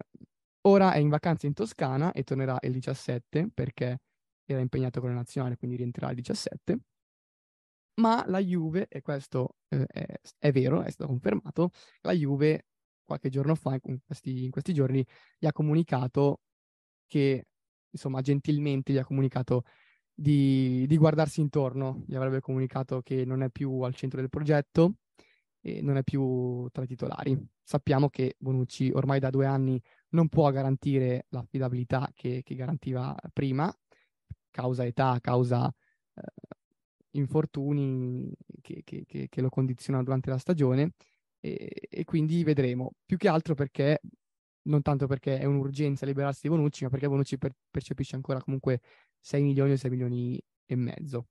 ora 0.62 0.92
è 0.92 0.98
in 0.98 1.08
vacanza 1.08 1.46
in 1.46 1.54
Toscana 1.54 2.12
e 2.12 2.22
tornerà 2.24 2.58
il 2.62 2.72
17 2.72 3.50
perché 3.52 4.00
era 4.44 4.60
impegnato 4.60 5.00
con 5.00 5.10
la 5.10 5.16
nazionale, 5.16 5.56
quindi 5.56 5.76
rientrerà 5.76 6.10
il 6.10 6.16
17. 6.16 6.78
Ma 8.00 8.24
la 8.26 8.38
Juve, 8.38 8.86
e 8.88 9.02
questo 9.02 9.56
eh, 9.68 9.86
è, 9.86 10.06
è, 10.38 10.52
vero, 10.52 10.82
è 10.82 10.90
stato 10.90 11.10
confermato, 11.10 11.70
la 12.00 12.12
Juve 12.12 12.66
qualche 13.10 13.28
giorno 13.28 13.56
fa, 13.56 13.76
in 13.82 13.98
questi, 14.06 14.44
in 14.44 14.50
questi 14.52 14.72
giorni, 14.72 15.04
gli 15.36 15.46
ha 15.46 15.52
comunicato 15.52 16.42
che, 17.08 17.48
insomma, 17.90 18.20
gentilmente 18.20 18.92
gli 18.92 18.98
ha 18.98 19.04
comunicato 19.04 19.64
di, 20.14 20.86
di, 20.86 20.96
guardarsi 20.96 21.40
intorno, 21.40 22.04
gli 22.06 22.14
avrebbe 22.14 22.40
comunicato 22.40 23.02
che 23.02 23.24
non 23.24 23.42
è 23.42 23.50
più 23.50 23.80
al 23.80 23.94
centro 23.94 24.20
del 24.20 24.28
progetto 24.28 24.98
e 25.60 25.82
non 25.82 25.96
è 25.96 26.04
più 26.04 26.68
tra 26.70 26.84
i 26.84 26.86
titolari. 26.86 27.36
Sappiamo 27.62 28.08
che 28.08 28.36
Bonucci 28.38 28.90
ormai 28.92 29.18
da 29.18 29.30
due 29.30 29.46
anni 29.46 29.82
non 30.10 30.28
può 30.28 30.48
garantire 30.50 31.26
l'affidabilità 31.30 32.10
che, 32.14 32.42
che 32.44 32.54
garantiva 32.54 33.16
prima, 33.32 33.74
causa 34.50 34.84
età, 34.84 35.18
causa 35.20 35.72
eh, 36.14 36.22
infortuni 37.12 38.32
che, 38.60 38.82
che, 38.84 39.26
che, 39.28 39.40
lo 39.40 39.48
condizionano 39.48 40.04
durante 40.04 40.30
la 40.30 40.38
stagione 40.38 40.92
e, 41.40 41.88
e, 41.88 42.04
quindi 42.04 42.44
vedremo. 42.44 42.92
Più 43.04 43.16
che 43.16 43.28
altro 43.28 43.54
perché, 43.54 44.00
non 44.62 44.82
tanto 44.82 45.06
perché 45.06 45.38
è 45.38 45.44
un'urgenza 45.44 46.06
liberarsi 46.06 46.40
di 46.42 46.48
Bonucci, 46.48 46.84
ma 46.84 46.90
perché 46.90 47.08
Bonucci 47.08 47.38
per, 47.38 47.52
percepisce 47.70 48.14
ancora 48.16 48.42
comunque 48.42 48.80
6 49.20 49.42
milioni 49.42 49.72
o 49.72 49.76
6 49.76 49.90
milioni 49.90 50.40
e 50.66 50.76
mezzo. 50.76 51.26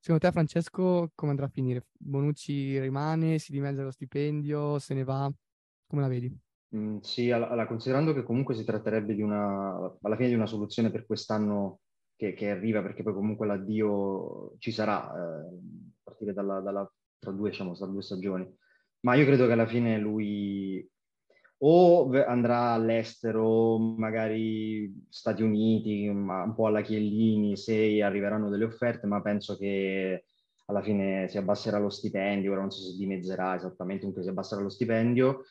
Secondo 0.00 0.24
te, 0.24 0.32
Francesco, 0.32 1.10
come 1.14 1.32
andrà 1.32 1.46
a 1.46 1.50
finire? 1.50 1.86
Bonucci 1.98 2.78
rimane, 2.78 3.38
si 3.38 3.52
dimezza 3.52 3.82
lo 3.82 3.90
stipendio, 3.90 4.78
se 4.78 4.94
ne 4.94 5.04
va? 5.04 5.30
Come 5.86 6.02
la 6.02 6.08
vedi? 6.08 6.34
Mm, 6.76 6.98
sì, 6.98 7.30
alla, 7.30 7.66
considerando 7.66 8.12
che 8.14 8.22
comunque 8.22 8.54
si 8.54 8.64
tratterebbe 8.64 9.14
di 9.14 9.22
una, 9.22 9.96
alla 10.02 10.16
fine 10.16 10.28
di 10.28 10.34
una 10.34 10.46
soluzione 10.46 10.90
per 10.90 11.06
quest'anno 11.06 11.80
che, 12.14 12.34
che 12.34 12.50
arriva, 12.50 12.82
perché 12.82 13.02
poi 13.02 13.14
comunque 13.14 13.46
l'addio 13.46 14.54
ci 14.58 14.70
sarà 14.70 15.10
eh, 15.12 15.46
a 15.46 16.00
partire 16.02 16.32
dalla, 16.32 16.60
dalla, 16.60 16.90
tra, 17.18 17.32
due, 17.32 17.50
diciamo, 17.50 17.74
tra 17.74 17.86
due 17.86 18.02
stagioni. 18.02 18.56
Ma 19.00 19.14
io 19.14 19.24
credo 19.24 19.46
che 19.46 19.52
alla 19.52 19.66
fine 19.66 19.98
lui 19.98 20.86
o 21.60 22.10
andrà 22.26 22.72
all'estero, 22.72 23.78
magari 23.78 25.06
Stati 25.08 25.42
Uniti, 25.42 26.06
un 26.06 26.52
po' 26.54 26.66
alla 26.66 26.82
Chiellini, 26.82 27.56
se 27.56 28.02
arriveranno 28.02 28.48
delle 28.48 28.64
offerte, 28.64 29.06
ma 29.06 29.20
penso 29.20 29.56
che 29.56 30.24
alla 30.66 30.82
fine 30.82 31.28
si 31.28 31.38
abbasserà 31.38 31.78
lo 31.78 31.88
stipendio, 31.88 32.52
ora 32.52 32.60
non 32.60 32.70
so 32.70 32.82
se 32.82 32.96
dimezzerà 32.96 33.56
esattamente, 33.56 34.00
comunque 34.00 34.22
si 34.22 34.28
abbasserà 34.28 34.60
lo 34.60 34.68
stipendio. 34.68 35.44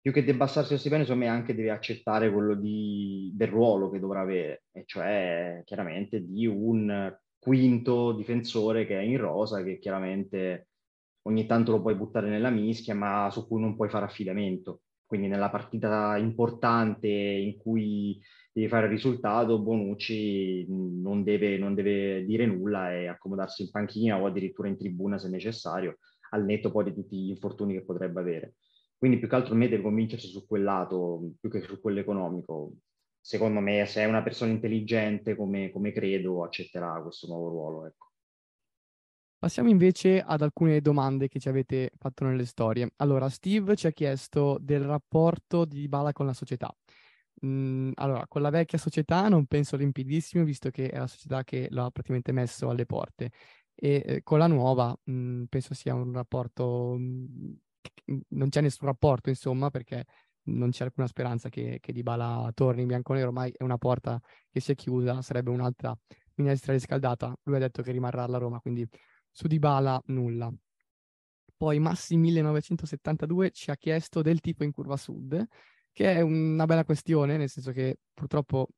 Più 0.00 0.12
che 0.12 0.28
abbassarsi 0.30 0.72
lo 0.72 0.78
stipendio, 0.78 1.06
secondo 1.06 1.26
me 1.26 1.32
anche 1.32 1.54
deve 1.54 1.70
accettare 1.70 2.30
quello 2.30 2.54
di, 2.54 3.32
del 3.34 3.48
ruolo 3.48 3.90
che 3.90 3.98
dovrà 3.98 4.20
avere, 4.20 4.64
e 4.70 4.84
cioè 4.86 5.62
chiaramente 5.64 6.24
di 6.24 6.46
un 6.46 7.12
quinto 7.38 8.12
difensore 8.12 8.86
che 8.86 8.98
è 8.98 9.02
in 9.02 9.18
rosa, 9.18 9.64
che 9.64 9.78
chiaramente 9.78 10.68
ogni 11.26 11.46
tanto 11.46 11.72
lo 11.72 11.82
puoi 11.82 11.94
buttare 11.94 12.28
nella 12.28 12.50
mischia, 12.50 12.94
ma 12.94 13.28
su 13.30 13.46
cui 13.46 13.60
non 13.60 13.76
puoi 13.76 13.88
fare 13.88 14.04
affidamento. 14.04 14.82
Quindi 15.04 15.28
nella 15.28 15.50
partita 15.50 16.16
importante 16.16 17.08
in 17.08 17.56
cui 17.58 18.20
devi 18.52 18.68
fare 18.68 18.86
il 18.86 18.92
risultato, 18.92 19.60
Bonucci 19.60 20.66
non 20.68 21.22
deve, 21.22 21.58
non 21.58 21.74
deve 21.74 22.24
dire 22.24 22.46
nulla 22.46 22.92
e 22.92 23.06
accomodarsi 23.06 23.62
in 23.62 23.70
panchina 23.70 24.20
o 24.20 24.26
addirittura 24.26 24.68
in 24.68 24.76
tribuna 24.76 25.18
se 25.18 25.28
necessario, 25.28 25.98
al 26.30 26.44
netto 26.44 26.70
poi 26.72 26.84
di 26.84 26.94
tutti 26.94 27.16
gli 27.16 27.28
infortuni 27.28 27.74
che 27.74 27.84
potrebbe 27.84 28.20
avere. 28.20 28.54
Quindi 28.96 29.18
più 29.18 29.28
che 29.28 29.34
altro 29.34 29.54
me 29.54 29.68
deve 29.68 29.82
convincersi 29.82 30.28
su 30.28 30.46
quel 30.46 30.62
lato, 30.62 31.32
più 31.38 31.50
che 31.50 31.60
su 31.60 31.80
quello 31.80 32.00
economico. 32.00 32.72
Secondo 33.20 33.60
me, 33.60 33.84
se 33.86 34.02
è 34.02 34.06
una 34.06 34.22
persona 34.22 34.52
intelligente, 34.52 35.36
come, 35.36 35.70
come 35.70 35.92
credo, 35.92 36.44
accetterà 36.44 37.00
questo 37.02 37.26
nuovo 37.26 37.48
ruolo. 37.48 37.86
Ecco. 37.86 38.06
Passiamo 39.46 39.68
invece 39.68 40.20
ad 40.20 40.42
alcune 40.42 40.80
domande 40.80 41.28
che 41.28 41.38
ci 41.38 41.48
avete 41.48 41.92
fatto 41.98 42.24
nelle 42.24 42.44
storie. 42.46 42.90
Allora, 42.96 43.28
Steve 43.28 43.76
ci 43.76 43.86
ha 43.86 43.92
chiesto 43.92 44.58
del 44.60 44.82
rapporto 44.82 45.64
di 45.64 45.86
Bala 45.86 46.12
con 46.12 46.26
la 46.26 46.32
società. 46.32 46.76
Mm, 47.46 47.92
allora, 47.94 48.26
con 48.26 48.42
la 48.42 48.50
vecchia 48.50 48.76
società 48.76 49.28
non 49.28 49.46
penso 49.46 49.76
limpidissimo, 49.76 50.42
visto 50.42 50.70
che 50.70 50.88
è 50.90 50.98
la 50.98 51.06
società 51.06 51.44
che 51.44 51.68
lo 51.70 51.84
ha 51.84 51.90
praticamente 51.92 52.32
messo 52.32 52.70
alle 52.70 52.86
porte. 52.86 53.30
E 53.72 54.02
eh, 54.04 54.22
con 54.24 54.40
la 54.40 54.48
nuova 54.48 54.98
mh, 55.04 55.12
mm, 55.12 55.44
penso 55.44 55.74
sia 55.74 55.94
un 55.94 56.12
rapporto... 56.12 56.96
Mh, 56.98 57.56
mm, 58.10 58.18
non 58.30 58.48
c'è 58.48 58.60
nessun 58.60 58.88
rapporto, 58.88 59.28
insomma, 59.28 59.70
perché 59.70 60.06
non 60.46 60.70
c'è 60.70 60.82
alcuna 60.82 61.06
speranza 61.06 61.48
che, 61.50 61.78
che 61.80 61.92
Bala 62.02 62.50
torni 62.52 62.80
in 62.80 62.88
bianco-nero, 62.88 63.28
ormai 63.28 63.52
è 63.56 63.62
una 63.62 63.78
porta 63.78 64.20
che 64.50 64.58
si 64.58 64.72
è 64.72 64.74
chiusa, 64.74 65.22
sarebbe 65.22 65.50
un'altra 65.50 65.96
minestra 66.34 66.72
riscaldata. 66.72 67.32
Lui 67.44 67.56
ha 67.56 67.58
detto 67.60 67.82
che 67.82 67.92
rimarrà 67.92 68.24
alla 68.24 68.38
Roma, 68.38 68.58
quindi 68.60 68.84
su 69.36 69.48
Dybala 69.48 70.00
nulla. 70.06 70.50
Poi 71.58 71.78
Massi 71.78 72.16
1972 72.16 73.50
ci 73.50 73.70
ha 73.70 73.76
chiesto 73.76 74.22
del 74.22 74.40
tipo 74.40 74.64
in 74.64 74.72
curva 74.72 74.96
sud, 74.96 75.46
che 75.92 76.14
è 76.14 76.22
una 76.22 76.64
bella 76.64 76.86
questione, 76.86 77.36
nel 77.36 77.50
senso 77.50 77.70
che 77.70 77.98
purtroppo 78.14 78.68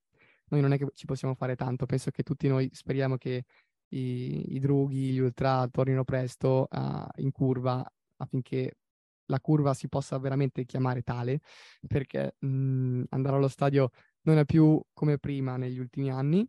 noi 0.49 0.61
non 0.61 0.73
è 0.73 0.79
che 0.79 0.89
ci 0.95 1.07
possiamo 1.07 1.35
fare 1.35 1.55
tanto, 1.55 1.87
penso 1.87 2.11
che 2.11 2.25
tutti 2.25 2.49
noi 2.49 2.69
speriamo 2.73 3.17
che 3.17 3.45
i, 3.91 4.57
i 4.57 4.59
drughi, 4.59 5.13
gli 5.13 5.19
ultra 5.21 5.69
tornino 5.69 6.03
presto 6.03 6.67
uh, 6.69 7.07
in 7.23 7.31
curva 7.31 7.89
affinché 8.17 8.79
la 9.27 9.41
curva 9.41 9.75
si 9.75 9.89
possa 9.89 10.19
veramente 10.19 10.65
chiamare 10.65 11.03
tale, 11.03 11.41
perché 11.87 12.35
mh, 12.37 12.49
mhmm, 12.49 13.05
andare 13.11 13.37
allo 13.37 13.49
stadio 13.49 13.91
non 14.23 14.39
è 14.39 14.45
più 14.45 14.81
come 14.93 15.19
prima 15.19 15.57
negli 15.57 15.79
ultimi 15.79 16.11
anni. 16.11 16.45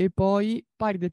E 0.00 0.08
poi 0.08 0.66
Paride 0.76 1.10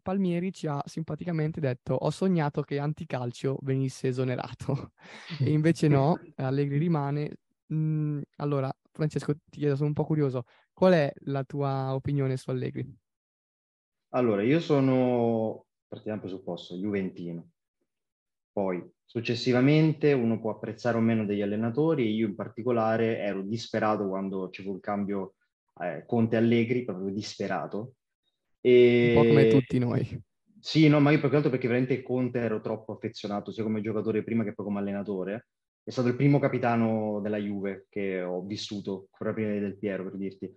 Palmieri 0.00 0.52
ci 0.52 0.68
ha 0.68 0.80
simpaticamente 0.84 1.58
detto: 1.58 1.94
Ho 1.94 2.10
sognato 2.10 2.62
che 2.62 2.78
Anticalcio 2.78 3.58
venisse 3.62 4.06
esonerato. 4.06 4.92
e 5.42 5.50
invece 5.50 5.88
no, 5.88 6.20
Allegri 6.36 6.78
rimane. 6.78 7.38
Mm, 7.74 8.20
allora, 8.36 8.72
Francesco, 8.92 9.34
ti 9.34 9.58
chiedo, 9.58 9.74
sono 9.74 9.88
un 9.88 9.92
po' 9.92 10.04
curioso, 10.04 10.44
qual 10.72 10.92
è 10.92 11.12
la 11.22 11.42
tua 11.42 11.92
opinione 11.92 12.36
su 12.36 12.50
Allegri? 12.50 12.88
Allora, 14.10 14.44
io 14.44 14.60
sono, 14.60 15.66
partiamo 15.88 16.20
dal 16.20 16.28
presupposto, 16.28 16.76
juventino. 16.76 17.50
Poi, 18.52 18.88
successivamente, 19.04 20.12
uno 20.12 20.38
può 20.38 20.52
apprezzare 20.52 20.96
o 20.96 21.00
meno 21.00 21.26
degli 21.26 21.42
allenatori 21.42 22.04
e 22.04 22.10
io 22.10 22.28
in 22.28 22.36
particolare 22.36 23.18
ero 23.18 23.42
disperato 23.42 24.06
quando 24.06 24.48
ci 24.50 24.62
fu 24.62 24.76
il 24.76 24.80
cambio 24.80 25.34
eh, 25.80 26.04
Conte-Allegri, 26.06 26.84
proprio 26.84 27.12
disperato, 27.12 27.94
e... 28.68 29.14
Un 29.14 29.22
po' 29.22 29.28
come 29.28 29.48
tutti 29.48 29.78
noi. 29.78 30.22
Sì, 30.60 30.88
no, 30.88 31.00
ma 31.00 31.10
io 31.12 31.20
più 31.20 31.30
che 31.30 31.36
altro 31.36 31.50
perché 31.50 31.68
veramente 31.68 32.02
Conte 32.02 32.40
ero 32.40 32.60
troppo 32.60 32.92
affezionato, 32.92 33.52
sia 33.52 33.62
come 33.62 33.80
giocatore 33.80 34.22
prima 34.22 34.44
che 34.44 34.52
poi 34.52 34.66
come 34.66 34.80
allenatore. 34.80 35.48
È 35.82 35.90
stato 35.90 36.08
il 36.08 36.16
primo 36.16 36.38
capitano 36.38 37.20
della 37.22 37.38
Juve 37.38 37.86
che 37.88 38.20
ho 38.20 38.42
vissuto, 38.42 39.08
ancora 39.12 39.32
prima 39.32 39.58
Del 39.58 39.78
Piero, 39.78 40.04
per 40.04 40.16
dirti. 40.16 40.52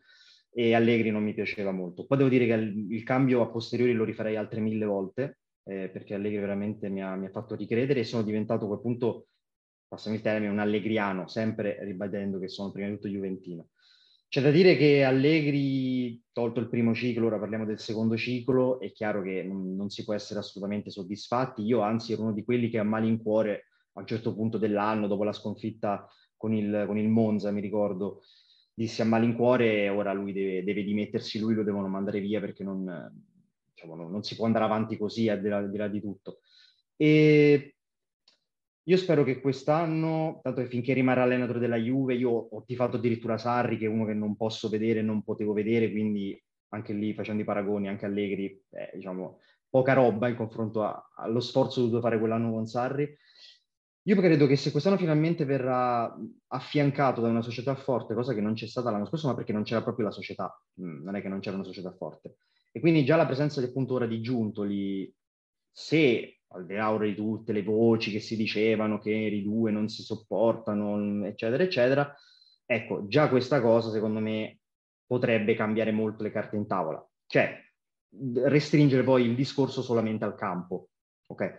E 0.53 0.73
Allegri 0.73 1.11
non 1.11 1.23
mi 1.23 1.33
piaceva 1.33 1.71
molto. 1.71 2.05
Poi 2.05 2.17
devo 2.17 2.29
dire 2.29 2.45
che 2.45 2.53
il 2.53 3.03
cambio 3.03 3.41
a 3.41 3.47
posteriori 3.47 3.93
lo 3.93 4.03
rifarei 4.03 4.35
altre 4.35 4.59
mille 4.59 4.85
volte, 4.85 5.39
eh, 5.63 5.89
perché 5.89 6.15
Allegri 6.15 6.39
veramente 6.39 6.89
mi 6.89 7.01
ha, 7.01 7.15
mi 7.15 7.27
ha, 7.27 7.31
fatto 7.31 7.55
ricredere 7.55 8.01
e 8.01 8.03
sono 8.03 8.23
diventato 8.23 8.65
a 8.65 8.67
quel 8.67 8.81
punto, 8.81 9.27
passami 9.87 10.17
il 10.17 10.21
termine, 10.21 10.51
un 10.51 10.59
allegriano, 10.59 11.29
sempre 11.29 11.77
ribadendo 11.85 12.37
che 12.39 12.49
sono 12.49 12.71
prima 12.71 12.89
di 12.89 12.95
tutto 12.95 13.07
juventino. 13.07 13.69
C'è 14.31 14.39
da 14.39 14.49
dire 14.49 14.77
che 14.77 15.03
Allegri, 15.03 16.23
tolto 16.31 16.61
il 16.61 16.69
primo 16.69 16.93
ciclo, 16.93 17.25
ora 17.25 17.37
parliamo 17.37 17.65
del 17.65 17.79
secondo 17.79 18.15
ciclo, 18.15 18.79
è 18.79 18.93
chiaro 18.93 19.21
che 19.23 19.43
non, 19.43 19.75
non, 19.75 19.89
si 19.89 20.05
può 20.05 20.13
essere 20.13 20.39
assolutamente 20.39 20.89
soddisfatti. 20.89 21.63
Io 21.63 21.81
anzi 21.81 22.13
ero 22.13 22.21
uno 22.21 22.31
di 22.31 22.45
quelli 22.45 22.69
che 22.69 22.79
a 22.79 22.83
malincuore 22.83 23.65
a 23.91 23.99
un 23.99 24.07
certo 24.07 24.33
punto 24.33 24.57
dell'anno, 24.57 25.07
dopo 25.07 25.25
la 25.25 25.33
sconfitta 25.33 26.07
con 26.37 26.53
il, 26.53 26.85
con 26.87 26.97
il 26.97 27.09
Monza, 27.09 27.51
mi 27.51 27.59
ricordo, 27.59 28.21
disse 28.73 29.01
a 29.01 29.05
malincuore 29.05 29.89
ora 29.89 30.13
lui 30.13 30.31
deve, 30.31 30.63
deve, 30.63 30.85
dimettersi, 30.85 31.37
lui 31.37 31.53
lo 31.53 31.63
devono 31.63 31.89
mandare 31.89 32.21
via 32.21 32.39
perché 32.39 32.63
non, 32.63 33.13
diciamo, 33.73 33.95
non, 33.95 34.11
non 34.11 34.23
si 34.23 34.37
può 34.37 34.45
andare 34.45 34.63
avanti 34.63 34.95
così 34.95 35.27
al 35.27 35.41
di 35.41 35.77
là, 35.77 35.87
di 35.89 35.99
tutto. 35.99 36.39
E 36.95 37.75
io 38.83 38.97
spero 38.97 39.23
che 39.23 39.39
quest'anno, 39.39 40.39
tanto 40.41 40.61
che 40.61 40.67
finché 40.67 40.93
rimarrà 40.93 41.23
allenatore 41.23 41.59
della 41.59 41.77
Juve, 41.77 42.15
io 42.15 42.31
ho 42.31 42.63
tifato 42.65 42.97
addirittura 42.97 43.37
Sarri, 43.37 43.77
che 43.77 43.85
è 43.85 43.89
uno 43.89 44.05
che 44.05 44.13
non 44.13 44.35
posso 44.35 44.69
vedere, 44.69 45.01
non 45.01 45.23
potevo 45.23 45.53
vedere, 45.53 45.91
quindi 45.91 46.41
anche 46.69 46.93
lì 46.93 47.13
facendo 47.13 47.43
i 47.43 47.45
paragoni, 47.45 47.87
anche 47.87 48.05
Allegri, 48.05 48.45
eh, 48.71 48.91
diciamo, 48.95 49.39
poca 49.69 49.93
roba 49.93 50.27
in 50.27 50.35
confronto 50.35 50.83
a, 50.83 51.11
allo 51.15 51.39
sforzo 51.41 51.81
dovuto 51.81 52.01
fare 52.01 52.17
quell'anno 52.17 52.51
con 52.51 52.65
Sarri. 52.65 53.17
Io 54.05 54.15
credo 54.15 54.47
che 54.47 54.55
se 54.55 54.71
quest'anno 54.71 54.97
finalmente 54.97 55.45
verrà 55.45 56.11
affiancato 56.47 57.21
da 57.21 57.29
una 57.29 57.43
società 57.43 57.75
forte, 57.75 58.15
cosa 58.15 58.33
che 58.33 58.41
non 58.41 58.53
c'è 58.53 58.65
stata 58.65 58.89
l'anno 58.89 59.05
scorso, 59.05 59.27
ma 59.27 59.35
perché 59.35 59.53
non 59.53 59.61
c'era 59.61 59.83
proprio 59.83 60.05
la 60.05 60.11
società, 60.11 60.59
mm, 60.81 61.03
non 61.03 61.15
è 61.15 61.21
che 61.21 61.29
non 61.29 61.39
c'era 61.39 61.55
una 61.55 61.65
società 61.65 61.93
forte. 61.93 62.37
E 62.71 62.79
quindi 62.79 63.05
già 63.05 63.15
la 63.15 63.27
presenza 63.27 63.61
del 63.61 63.71
punto 63.71 63.93
ora 63.93 64.07
di 64.07 64.21
Giuntoli, 64.21 65.13
se 65.69 66.40
al 66.53 66.65
di 66.65 66.75
là 66.75 66.97
di 66.99 67.15
tutte 67.15 67.53
le 67.53 67.63
voci 67.63 68.11
che 68.11 68.19
si 68.19 68.35
dicevano 68.35 68.99
che 68.99 69.11
i 69.11 69.43
due 69.43 69.71
non 69.71 69.87
si 69.87 70.03
sopportano, 70.03 71.25
eccetera, 71.25 71.63
eccetera, 71.63 72.15
ecco, 72.65 73.07
già 73.07 73.29
questa 73.29 73.61
cosa 73.61 73.89
secondo 73.89 74.19
me 74.19 74.59
potrebbe 75.05 75.55
cambiare 75.55 75.91
molto 75.91 76.23
le 76.23 76.31
carte 76.31 76.55
in 76.55 76.67
tavola. 76.67 77.05
Cioè, 77.25 77.57
restringere 78.43 79.03
poi 79.03 79.25
il 79.25 79.35
discorso 79.35 79.81
solamente 79.81 80.25
al 80.25 80.35
campo. 80.35 80.87
Okay. 81.27 81.53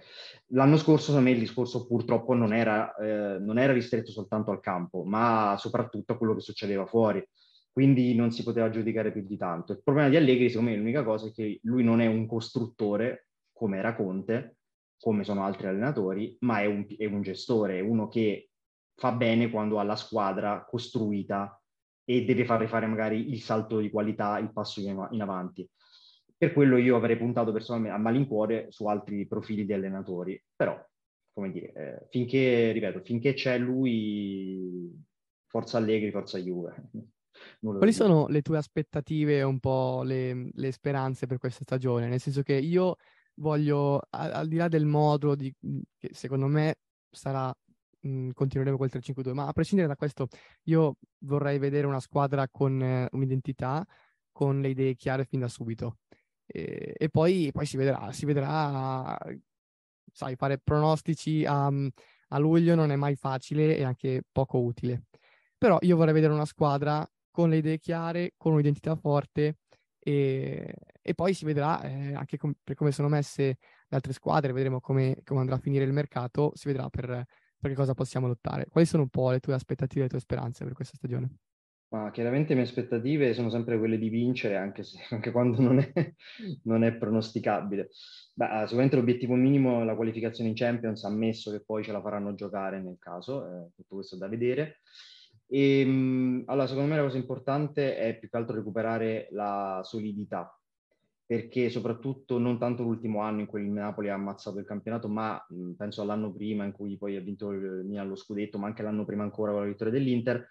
L'anno 0.48 0.76
scorso, 0.76 1.06
secondo 1.06 1.30
me, 1.30 1.34
il 1.34 1.40
discorso 1.40 1.86
purtroppo 1.86 2.34
non 2.34 2.52
era, 2.52 2.94
eh, 2.96 3.38
non 3.38 3.58
era 3.58 3.72
ristretto 3.72 4.10
soltanto 4.10 4.50
al 4.50 4.60
campo, 4.60 5.02
ma 5.02 5.56
soprattutto 5.58 6.12
a 6.12 6.18
quello 6.18 6.34
che 6.34 6.40
succedeva 6.40 6.84
fuori. 6.84 7.26
Quindi 7.72 8.14
non 8.14 8.32
si 8.32 8.42
poteva 8.42 8.68
giudicare 8.68 9.12
più 9.12 9.24
di 9.24 9.38
tanto. 9.38 9.72
Il 9.72 9.82
problema 9.82 10.10
di 10.10 10.16
Allegri, 10.16 10.50
secondo 10.50 10.70
me, 10.70 10.76
l'unica 10.76 11.02
cosa 11.02 11.28
è 11.28 11.32
che 11.32 11.58
lui 11.62 11.82
non 11.82 12.02
è 12.02 12.06
un 12.06 12.26
costruttore, 12.26 13.28
come 13.50 13.78
era 13.78 13.94
Conte, 13.94 14.58
come 15.02 15.24
sono 15.24 15.42
altri 15.42 15.66
allenatori, 15.66 16.36
ma 16.42 16.60
è 16.60 16.66
un, 16.66 16.86
è 16.96 17.06
un 17.06 17.22
gestore, 17.22 17.78
è 17.78 17.80
uno 17.80 18.06
che 18.06 18.50
fa 18.94 19.10
bene 19.10 19.50
quando 19.50 19.80
ha 19.80 19.82
la 19.82 19.96
squadra 19.96 20.64
costruita 20.64 21.60
e 22.04 22.24
deve 22.24 22.44
fare 22.44 22.68
fare 22.68 22.86
magari 22.86 23.30
il 23.32 23.40
salto 23.40 23.80
di 23.80 23.90
qualità, 23.90 24.38
il 24.38 24.52
passo 24.52 24.80
in, 24.80 25.20
avanti. 25.20 25.68
Per 26.36 26.52
quello 26.52 26.76
io 26.76 26.94
avrei 26.94 27.16
puntato 27.16 27.50
personalmente 27.50 27.96
a 27.96 28.00
malincuore 28.00 28.66
su 28.70 28.86
altri 28.86 29.26
profili 29.26 29.64
di 29.64 29.72
allenatori, 29.72 30.40
però, 30.54 30.80
come 31.32 31.50
dire, 31.50 31.72
eh, 31.72 32.06
finché, 32.08 32.70
ripeto, 32.70 33.00
finché 33.00 33.34
c'è 33.34 33.58
lui, 33.58 34.88
forza 35.48 35.78
Allegri, 35.78 36.12
forza 36.12 36.38
Juve. 36.38 36.90
Quali 37.58 37.92
sono 37.92 38.28
le 38.28 38.40
tue 38.40 38.56
aspettative 38.56 39.38
e 39.38 39.42
un 39.42 39.58
po' 39.58 40.02
le, 40.04 40.50
le 40.52 40.70
speranze 40.70 41.26
per 41.26 41.38
questa 41.38 41.64
stagione? 41.64 42.06
Nel 42.06 42.20
senso 42.20 42.42
che 42.42 42.54
io 42.54 42.98
voglio, 43.34 44.00
al, 44.10 44.32
al 44.32 44.48
di 44.48 44.56
là 44.56 44.68
del 44.68 44.84
modulo 44.86 45.34
di, 45.34 45.52
mhmm, 45.58 45.80
che 45.98 46.10
secondo 46.12 46.46
me 46.46 46.76
sarà, 47.10 47.48
mh, 48.00 48.08
mhmm, 48.08 48.30
continueremo 48.32 48.76
col 48.76 48.90
3-5-2, 48.90 49.32
ma 49.32 49.46
a 49.46 49.52
prescindere 49.52 49.88
da 49.88 49.96
questo, 49.96 50.28
io 50.64 50.96
vorrei 51.20 51.58
vedere 51.58 51.86
una 51.86 52.00
squadra 52.00 52.48
con 52.48 52.82
eh, 52.82 53.08
un'identità, 53.12 53.84
con 54.32 54.60
le 54.60 54.68
idee 54.70 54.94
chiare 54.96 55.24
fin 55.24 55.40
da 55.40 55.48
subito. 55.48 55.98
E, 56.46 56.94
e 56.96 57.08
poi, 57.08 57.50
poi, 57.52 57.66
si 57.66 57.76
vedrà, 57.76 58.12
si 58.12 58.26
vedrà, 58.26 59.18
sai, 60.12 60.36
fare 60.36 60.58
pronostici 60.58 61.44
a, 61.44 61.70
mhmm, 61.70 61.88
a 62.28 62.38
luglio 62.38 62.74
non 62.74 62.90
è 62.90 62.96
mai 62.96 63.16
facile 63.16 63.76
e 63.76 63.84
anche 63.84 64.22
poco 64.30 64.58
utile. 64.60 65.04
Però 65.58 65.78
io 65.82 65.96
vorrei 65.96 66.14
vedere 66.14 66.32
una 66.32 66.44
squadra 66.44 67.06
con 67.30 67.48
le 67.50 67.58
idee 67.58 67.78
chiare, 67.78 68.34
con 68.36 68.52
un'identità 68.54 68.96
forte 68.96 69.58
e, 70.04 70.74
e 71.00 71.14
poi 71.14 71.32
si 71.32 71.44
vedrà 71.44 71.80
eh, 71.82 72.14
anche 72.14 72.36
com- 72.36 72.54
per 72.62 72.74
come 72.74 72.90
sono 72.90 73.08
messe 73.08 73.42
le 73.42 73.96
altre 73.96 74.12
squadre, 74.12 74.52
vedremo 74.52 74.80
come, 74.80 75.18
come 75.24 75.40
andrà 75.40 75.54
a 75.56 75.58
finire 75.58 75.84
il 75.84 75.92
mercato, 75.92 76.50
si 76.54 76.66
vedrà 76.68 76.88
per, 76.88 77.06
per 77.58 77.70
che 77.70 77.76
cosa 77.76 77.94
possiamo 77.94 78.26
lottare. 78.26 78.66
Quali 78.68 78.86
sono 78.86 79.04
un 79.04 79.08
po' 79.08 79.30
le 79.30 79.40
tue 79.40 79.54
aspettative 79.54 80.00
e 80.00 80.02
le 80.04 80.08
tue 80.08 80.20
speranze 80.20 80.64
per 80.64 80.72
questa 80.72 80.96
stagione? 80.96 81.36
Ma 81.92 82.10
chiaramente 82.10 82.48
le 82.48 82.54
mie 82.60 82.64
aspettative 82.64 83.34
sono 83.34 83.50
sempre 83.50 83.78
quelle 83.78 83.98
di 83.98 84.08
vincere, 84.08 84.56
anche, 84.56 84.82
se, 84.82 84.98
anche 85.14 85.30
quando 85.30 85.60
non 85.60 85.78
è, 85.78 85.92
non 86.64 86.84
è 86.84 86.94
pronosticabile. 86.94 87.90
Beh, 88.34 88.46
ah, 88.46 88.62
sicuramente 88.62 88.96
l'obiettivo 88.96 89.34
minimo 89.34 89.82
è 89.82 89.84
la 89.84 89.94
qualificazione 89.94 90.48
in 90.48 90.56
Champions, 90.56 91.04
ammesso 91.04 91.50
che 91.50 91.62
poi 91.62 91.84
ce 91.84 91.92
la 91.92 92.00
faranno 92.00 92.34
giocare 92.34 92.80
nel 92.80 92.96
caso, 92.98 93.44
eh, 93.44 93.70
tutto 93.76 93.96
questo 93.96 94.14
è 94.14 94.18
da 94.18 94.28
vedere. 94.28 94.80
E, 95.54 95.80
ehm, 95.80 96.44
allora, 96.46 96.66
secondo 96.66 96.88
me 96.88 96.96
la 96.96 97.02
cosa 97.02 97.18
importante 97.18 97.94
è 97.96 98.18
più 98.18 98.30
che 98.30 98.36
altro 98.38 98.56
recuperare 98.56 99.28
la 99.32 99.82
solidità, 99.84 100.58
perché 101.26 101.68
soprattutto 101.68 102.38
non 102.38 102.58
tanto 102.58 102.82
l'ultimo 102.82 103.20
anno 103.20 103.40
in 103.40 103.46
cui 103.46 103.60
il 103.60 103.68
Napoli 103.68 104.08
ha 104.08 104.14
ammazzato 104.14 104.58
il 104.58 104.64
campionato, 104.64 105.08
ma 105.08 105.44
mh, 105.46 105.72
penso 105.72 106.00
all'anno 106.00 106.32
prima 106.32 106.64
in 106.64 106.72
cui 106.72 106.96
poi 106.96 107.16
ha 107.16 107.20
vinto 107.20 107.50
il 107.50 107.84
Milan 107.84 108.08
lo 108.08 108.16
scudetto, 108.16 108.56
ma 108.56 108.66
anche 108.66 108.82
l'anno 108.82 109.04
prima 109.04 109.24
ancora 109.24 109.52
con 109.52 109.60
la 109.60 109.66
vittoria 109.66 109.92
dell'Inter, 109.92 110.48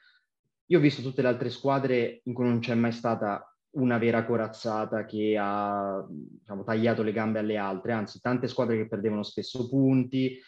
io 0.68 0.78
ho 0.78 0.82
visto 0.82 1.02
tutte 1.02 1.24
le 1.24 1.30
altre 1.30 1.50
squadre 1.50 2.22
in 2.26 2.34
cui 2.34 2.46
non 2.46 2.60
c'è 2.60 2.76
mai 2.76 2.92
stata 2.92 3.44
una 3.72 3.98
vera 3.98 4.24
corazzata 4.24 5.06
che 5.06 5.36
ha 5.40 6.06
diciamo, 6.08 6.64
tagliato 6.64 7.02
le 7.02 7.12
gambe 7.12 7.40
alle 7.40 7.58
altre, 7.58 7.94
anzi 7.94 8.20
tante 8.20 8.48
squadre 8.48 8.78
che 8.78 8.88
perdevano 8.88 9.24
spesso 9.24 9.68
punti. 9.68 10.40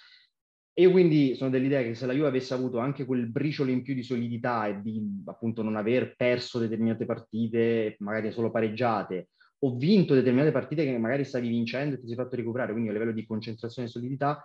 Io 0.76 0.90
quindi 0.90 1.36
sono 1.36 1.52
dell'idea 1.52 1.84
che 1.84 1.94
se 1.94 2.08
la 2.08 2.14
Juve 2.14 2.28
avesse 2.28 2.54
avuto 2.56 2.80
anche 2.80 3.06
quel 3.06 3.28
briciolo 3.30 3.70
in 3.70 3.84
più 3.84 3.94
di 3.94 4.02
solidità 4.02 4.66
e 4.66 4.82
di 4.82 5.22
appunto 5.26 5.62
non 5.62 5.76
aver 5.76 6.16
perso 6.16 6.58
determinate 6.58 7.06
partite, 7.06 7.96
magari 8.00 8.32
solo 8.32 8.50
pareggiate, 8.50 9.30
o 9.60 9.76
vinto 9.76 10.16
determinate 10.16 10.52
partite 10.52 10.84
che 10.84 10.98
magari 10.98 11.26
stavi 11.26 11.48
vincendo 11.48 11.96
e 11.96 12.00
ti 12.00 12.08
sei 12.08 12.16
fatto 12.16 12.36
recuperare, 12.36 12.72
quindi 12.72 12.90
a 12.90 12.94
livello 12.94 13.12
di 13.12 13.26
concentrazione 13.26 13.88
e 13.88 13.92
solidità, 13.92 14.44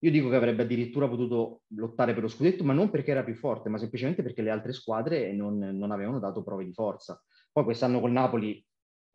io 0.00 0.10
dico 0.10 0.28
che 0.30 0.36
avrebbe 0.36 0.62
addirittura 0.62 1.08
potuto 1.08 1.62
lottare 1.74 2.14
per 2.14 2.22
lo 2.22 2.28
scudetto, 2.28 2.64
ma 2.64 2.72
non 2.72 2.88
perché 2.88 3.10
era 3.10 3.24
più 3.24 3.34
forte, 3.34 3.68
ma 3.68 3.78
semplicemente 3.78 4.22
perché 4.22 4.42
le 4.42 4.50
altre 4.50 4.72
squadre 4.72 5.32
non, 5.32 5.58
non 5.58 5.90
avevano 5.90 6.18
dato 6.18 6.42
prove 6.42 6.64
di 6.64 6.72
forza. 6.72 7.20
Poi 7.52 7.64
quest'anno 7.64 8.00
col 8.00 8.12
Napoli, 8.12 8.64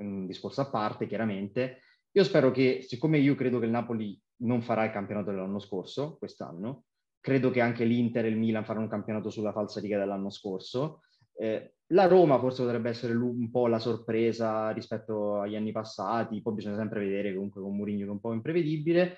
un 0.01 0.27
discorso 0.27 0.61
a 0.61 0.69
parte, 0.69 1.07
chiaramente. 1.07 1.79
Io 2.11 2.23
spero 2.23 2.51
che, 2.51 2.81
siccome 2.81 3.17
io 3.17 3.33
credo 3.35 3.59
che 3.59 3.65
il 3.65 3.71
Napoli 3.71 4.19
non 4.43 4.61
farà 4.61 4.85
il 4.85 4.91
campionato 4.91 5.31
dell'anno 5.31 5.59
scorso, 5.59 6.17
quest'anno, 6.17 6.85
credo 7.19 7.49
che 7.51 7.61
anche 7.61 7.85
l'Inter 7.85 8.25
e 8.25 8.29
il 8.29 8.37
Milan 8.37 8.65
faranno 8.65 8.85
un 8.85 8.91
campionato 8.91 9.29
sulla 9.29 9.51
falsa 9.51 9.79
riga 9.79 9.97
dell'anno 9.97 10.29
scorso. 10.29 11.01
Eh, 11.35 11.75
la 11.87 12.07
Roma 12.07 12.39
forse 12.39 12.63
potrebbe 12.63 12.89
essere 12.89 13.13
un 13.13 13.49
po' 13.49 13.67
la 13.67 13.79
sorpresa 13.79 14.71
rispetto 14.71 15.39
agli 15.39 15.55
anni 15.55 15.71
passati, 15.71 16.41
poi 16.41 16.55
bisogna 16.55 16.77
sempre 16.77 16.99
vedere 16.99 17.33
comunque 17.33 17.61
con 17.61 17.75
Mourinho 17.75 18.03
che 18.03 18.09
è 18.09 18.11
un 18.11 18.19
po' 18.19 18.33
imprevedibile. 18.33 19.17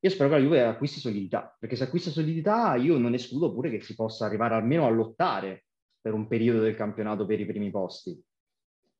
Io 0.00 0.10
spero 0.10 0.28
che 0.28 0.36
la 0.36 0.42
Juve 0.42 0.62
acquisti 0.62 1.00
solidità, 1.00 1.56
perché 1.58 1.76
se 1.76 1.84
acquista 1.84 2.10
solidità 2.10 2.74
io 2.76 2.98
non 2.98 3.14
escludo 3.14 3.52
pure 3.54 3.70
che 3.70 3.80
si 3.80 3.94
possa 3.94 4.26
arrivare 4.26 4.54
almeno 4.54 4.86
a 4.86 4.90
lottare 4.90 5.64
per 5.98 6.12
un 6.12 6.26
periodo 6.26 6.60
del 6.60 6.76
campionato 6.76 7.24
per 7.24 7.40
i 7.40 7.46
primi 7.46 7.70
posti, 7.70 8.22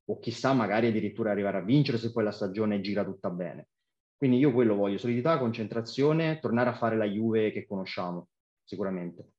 o 0.07 0.19
chissà 0.19 0.55
magari 0.55 0.87
addirittura 0.87 1.31
arrivare 1.31 1.59
a 1.59 1.63
vincere 1.63 1.99
se 1.99 2.11
poi 2.11 2.25
la 2.25 2.33
stagione 2.33 2.81
gira 2.81 3.05
tutta 3.05 3.29
bene. 3.29 3.69
Quindi 4.25 4.41
io 4.41 4.55
quello 4.55 4.75
voglio, 4.75 4.97
solidità, 4.97 5.37
concentrazione, 5.37 6.39
tornare 6.39 6.71
a 6.71 6.75
fare 6.75 6.97
la 6.97 7.05
Juve 7.05 7.53
che 7.53 7.67
conosciamo, 7.67 8.29
sicuramente. 8.65 9.33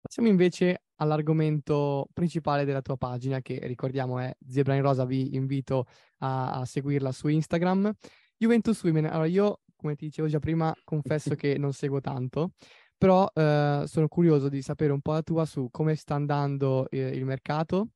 Passiamo 0.00 0.30
invece 0.30 0.84
all'argomento 0.94 2.08
principale 2.14 2.64
della 2.64 2.80
tua 2.80 2.96
pagina, 2.96 3.42
che 3.42 3.60
ricordiamo 3.64 4.18
è 4.20 4.34
Zebra 4.48 4.74
in 4.74 4.80
Rosa, 4.80 5.04
vi 5.04 5.34
invito 5.34 5.84
a, 6.20 6.60
a 6.60 6.64
seguirla 6.64 7.12
su 7.12 7.28
Instagram. 7.28 7.92
Juventus 8.38 8.82
Women, 8.84 9.04
allora 9.04 9.26
io 9.26 9.60
come 9.76 9.96
ti 9.96 10.06
dicevo 10.06 10.28
già 10.28 10.38
prima, 10.38 10.74
confesso 10.82 11.34
che 11.36 11.58
non 11.58 11.74
seguo 11.74 12.00
tanto, 12.00 12.52
però 12.96 13.30
eh, 13.34 13.82
sono 13.84 14.08
curioso 14.08 14.48
di 14.48 14.62
sapere 14.62 14.92
un 14.92 15.02
po' 15.02 15.12
la 15.12 15.22
tua 15.22 15.44
su 15.44 15.68
come 15.70 15.94
sta 15.94 16.14
andando 16.14 16.88
eh, 16.88 17.08
il 17.08 17.26
mercato 17.26 17.88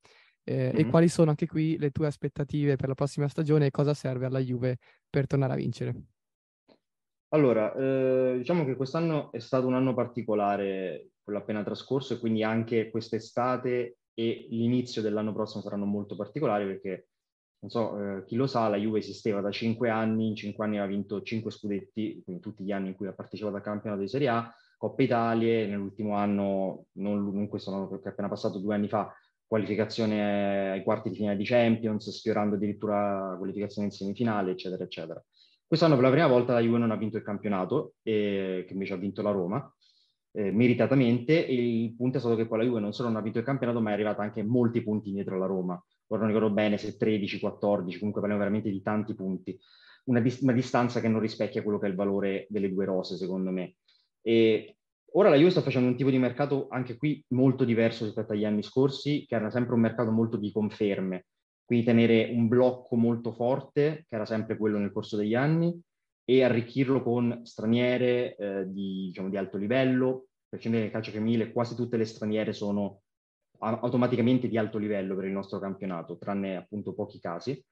eh, 0.49 0.71
mm-hmm. 0.73 0.79
e 0.79 0.87
quali 0.87 1.09
sono 1.09 1.31
anche 1.31 1.47
qui 1.47 1.77
le 1.77 1.91
tue 1.91 2.07
aspettative 2.07 2.77
per 2.77 2.89
la 2.89 2.95
prossima 2.95 3.27
stagione 3.27 3.67
e 3.67 3.71
cosa 3.71 3.95
serve 3.95 4.27
alla 4.27 4.39
Juve 4.39 4.79
per 5.11 5.27
tornare 5.27 5.55
a 5.55 5.57
vincere. 5.57 5.95
Allora, 7.31 7.75
eh, 7.75 8.37
diciamo 8.39 8.65
che 8.65 8.77
quest'anno 8.77 9.33
è 9.33 9.41
stato 9.41 9.67
un 9.67 9.75
anno 9.75 9.93
particolare, 9.93 11.09
quello 11.23 11.41
appena 11.41 11.65
trascorso, 11.65 12.15
e 12.15 12.19
quindi 12.21 12.45
anche 12.45 12.91
quest'estate 12.91 13.99
e 14.15 14.47
l'inizio 14.51 15.03
dell'anno 15.03 15.33
prossimo 15.33 15.63
saranno 15.63 15.85
molto 15.85 16.15
particolari 16.15 16.65
perché 16.65 17.09
non 17.59 17.71
so, 17.71 17.99
eh, 17.99 18.25
chi 18.25 18.37
lo 18.37 18.47
sa, 18.47 18.69
la 18.69 18.77
Juve 18.77 19.01
esisteva 19.01 19.41
da 19.41 19.51
cinque 19.51 19.91
anni, 19.91 20.29
in 20.29 20.37
cinque 20.37 20.65
anni 20.65 20.79
ha 20.79 20.87
vinto 20.87 21.23
cinque 21.23 21.51
scudetti, 21.51 22.23
quindi 22.23 22.41
tutti 22.41 22.63
gli 22.63 22.71
anni 22.71 22.89
in 22.89 22.95
cui 22.95 23.09
ha 23.09 23.13
partecipato 23.13 23.57
al 23.57 23.63
campionato 23.63 24.03
di 24.03 24.09
Serie 24.09 24.29
A, 24.29 24.55
Coppa 24.79 25.03
Italia, 25.03 25.67
nell'ultimo 25.67 26.15
anno, 26.15 26.87
non, 26.93 27.33
non 27.33 27.49
questo 27.49 27.73
anno 27.73 27.89
che 27.89 28.09
è 28.09 28.13
appena 28.13 28.29
passato, 28.29 28.59
due 28.59 28.75
anni 28.75 28.89
fa, 28.89 29.13
qualificazione 29.47 30.71
ai 30.71 30.83
quarti 30.83 31.11
di 31.11 31.17
finale 31.17 31.37
di 31.37 31.45
Champions, 31.45 32.11
sfiorando 32.11 32.57
addirittura 32.57 33.35
qualificazione 33.37 33.89
in 33.89 33.93
semifinale, 33.93 34.53
eccetera, 34.53 34.85
eccetera. 34.85 35.25
Quest'anno 35.67 35.95
per 35.95 36.05
la 36.05 36.11
prima 36.11 36.27
volta 36.27 36.53
la 36.53 36.61
Juve 36.61 36.79
non 36.79 36.91
ha 36.91 36.97
vinto 36.97 37.17
il 37.17 37.23
campionato, 37.23 37.95
eh, 38.03 38.65
che 38.67 38.73
invece 38.73 38.95
ha 38.95 38.97
vinto 38.97 39.23
la 39.23 39.31
Roma, 39.31 39.75
eh, 40.33 40.53
meritatamente, 40.53 41.47
e 41.47 41.83
il 41.85 41.95
punto 41.95 42.19
è 42.19 42.21
stato 42.21 42.37
che 42.37 42.47
poi 42.47 42.59
la 42.59 42.65
Juve 42.65 42.81
non 42.81 42.93
solo 42.93 43.09
non 43.09 43.19
ha 43.19 43.23
vinto 43.23 43.39
il 43.39 43.45
campionato, 43.45 43.81
ma 43.81 43.91
è 43.91 43.93
arrivata 43.95 44.23
anche 44.23 44.43
molti 44.43 44.83
punti 44.83 45.09
indietro 45.09 45.37
alla 45.37 45.47
Roma 45.47 45.83
ora 46.09 46.23
non 46.23 46.33
ricordo 46.33 46.53
bene 46.53 46.79
se 46.79 46.97
13, 46.97 47.41
14, 47.41 47.99
comunque 47.99 48.21
parliamo 48.21 48.45
veramente 48.45 48.71
di 48.71 48.83
tanti 48.83 49.15
punti, 49.15 49.59
una, 50.05 50.21
dis- 50.21 50.41
una, 50.41 50.53
distanza 50.53 51.01
che 51.01 51.09
non 51.09 51.21
rispecchia 51.21 51.63
quello 51.63 51.79
che 51.79 51.87
è 51.87 51.89
il 51.89 51.97
valore 51.97 52.47
delle 52.49 52.73
due 52.73 52.85
rose, 52.85 53.17
secondo 53.17 53.51
me. 53.51 53.77
E 54.21 54.77
ora 55.19 55.31
la 55.31 55.37
Juve 55.37 55.51
sta 55.51 55.63
facendo 55.63 55.89
un 55.89 55.97
tipo 55.97 56.11
di 56.11 56.19
mercato 56.19 56.67
anche 56.71 56.97
qui 56.97 57.25
molto 57.29 57.65
diverso 57.65 58.05
rispetto 58.05 58.33
agli 58.33 58.45
anni 58.45 58.63
scorsi, 58.63 59.25
che 59.27 59.35
era 59.35 59.51
sempre 59.51 59.75
un 59.75 59.81
mercato 59.81 60.11
molto 60.11 60.37
di 60.37 60.53
conferme, 60.53 61.27
quindi 61.65 61.87
tenere 61.87 62.31
un 62.33 62.49
blocco 62.49 62.97
molto 62.97 63.33
forte, 63.33 64.05
che 64.09 64.15
era 64.15 64.27
sempre 64.27 64.57
quello 64.57 64.79
nel 64.79 64.93
corso 64.93 65.17
degli 65.17 65.35
anni, 65.35 65.79
e 66.29 66.43
arricchirlo 66.43 67.03
con 67.03 67.41
straniere 67.45 68.37
eh, 68.37 68.65
di, 68.67 69.07
diciamo, 69.07 69.31
di 69.31 69.37
alto 69.37 69.57
livello, 69.57 70.27
perché 70.49 70.69
nel 70.69 70.91
calcio 70.91 71.13
femminile 71.13 71.53
quasi 71.53 71.75
tutte 71.75 71.97
le 71.97 72.05
straniere 72.05 72.53
sono 72.53 73.01
automaticamente 73.59 74.49
di 74.49 74.59
alto 74.59 74.77
livello 74.77 75.17
per 75.17 75.25
il 75.25 75.33
nostro 75.33 75.59
campionato, 75.59 76.19
tranne 76.19 76.57
appunto 76.57 76.95
pochi 76.95 77.19
casi, 77.21 77.65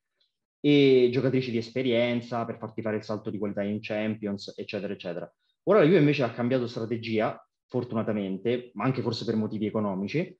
e 0.61 1.11
giocatrici 1.13 1.51
di 1.51 1.59
esperienza 1.59 2.47
per 2.47 2.57
farti 2.57 2.81
fare 2.81 2.97
il 2.97 3.05
salto 3.05 3.29
di 3.29 3.37
qualità 3.37 3.63
in 3.63 3.81
Champions, 3.83 4.55
eccetera, 4.57 4.95
eccetera. 4.95 5.31
Ora 5.65 5.79
la 5.79 5.85
Juve 5.87 5.99
invece 5.99 6.23
ha 6.23 6.33
cambiato 6.33 6.67
strategia, 6.67 7.43
fortunatamente, 7.67 8.71
ma 8.75 8.85
anche 8.85 9.03
forse 9.03 9.25
per 9.25 9.37
motivi 9.37 9.67
economici, 9.67 10.39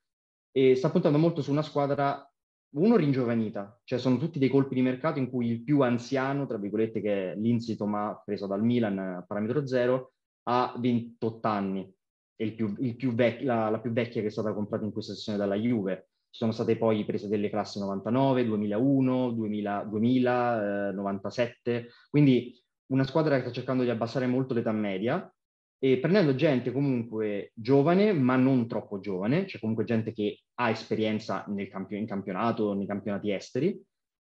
e 0.53 0.75
sta 0.77 0.91
puntando 0.91 1.19
molto 1.19 1.43
su 1.43 1.51
una 1.51 1.63
squadra, 1.63 2.31
uno 2.77 2.97
ringiovanita, 2.97 3.81
cioè 3.85 3.99
sono 3.99 4.19
tutti 4.19 4.39
dei 4.39 4.49
colpi 4.49 4.75
di 4.75 4.83
mercato 4.83 5.19
in 5.19 5.31
cui 5.31 5.49
il 5.49 5.63
più 5.63 5.81
anziano, 5.81 6.47
tra 6.47 6.59
virgolette, 6.59 7.01
che 7.01 7.33
è 7.33 7.37
Lindsay 7.37 7.77
Tomà, 7.77 8.21
preso 8.25 8.47
dal 8.47 8.63
Milan 8.63 8.99
a 8.99 9.25
parametro 9.27 9.67
zero, 9.67 10.13
ha 10.45 10.75
28 10.79 11.49
anni, 11.49 11.95
il 12.37 12.55
più, 12.55 12.75
il 12.79 12.97
più 12.97 13.15
vec- 13.15 13.43
la, 13.43 13.71
la, 13.71 13.81
più 13.81 13.93
vecchia 13.93 14.21
che 14.21 14.27
è 14.27 14.31
stata 14.31 14.53
comprata 14.53 14.85
in 14.85 14.93
questa 14.93 15.15
sessione 15.15 15.39
dalla 15.39 15.55
Juve. 15.55 16.09
Ci 16.35 16.41
sono 16.41 16.53
state 16.53 16.77
poi 16.77 17.05
prese 17.05 17.29
delle 17.29 17.49
classi 17.49 17.79
99, 17.79 18.45
2001, 18.45 19.31
2000, 19.33 19.85
2000 19.85 20.89
eh, 20.89 20.93
97, 20.93 21.89
quindi 22.11 22.64
una 22.89 23.05
squadra 23.05 23.37
che 23.37 23.43
sta 23.43 23.53
cercando 23.53 23.83
di 23.83 23.91
abbassare 23.91 24.27
molto 24.27 24.55
l'età 24.55 24.73
media 24.73 25.33
e 25.79 25.99
prendendo 25.99 26.35
gente 26.35 26.73
comunque 26.73 27.53
giovane, 27.55 28.13
ma 28.13 28.37
non 28.37 28.67
troppo 28.67 29.01
giovane, 29.01 29.47
cioè 29.47 29.61
comunque 29.61 29.85
gente 29.85 30.13
che 30.13 30.41
ha 30.55 30.71
esperienza 30.71 31.45
nel 31.49 31.69
campi- 31.69 31.99
in 31.99 32.07
campionato, 32.07 32.73
nei 32.75 32.87
campionati 32.87 33.31
esteri, 33.31 33.83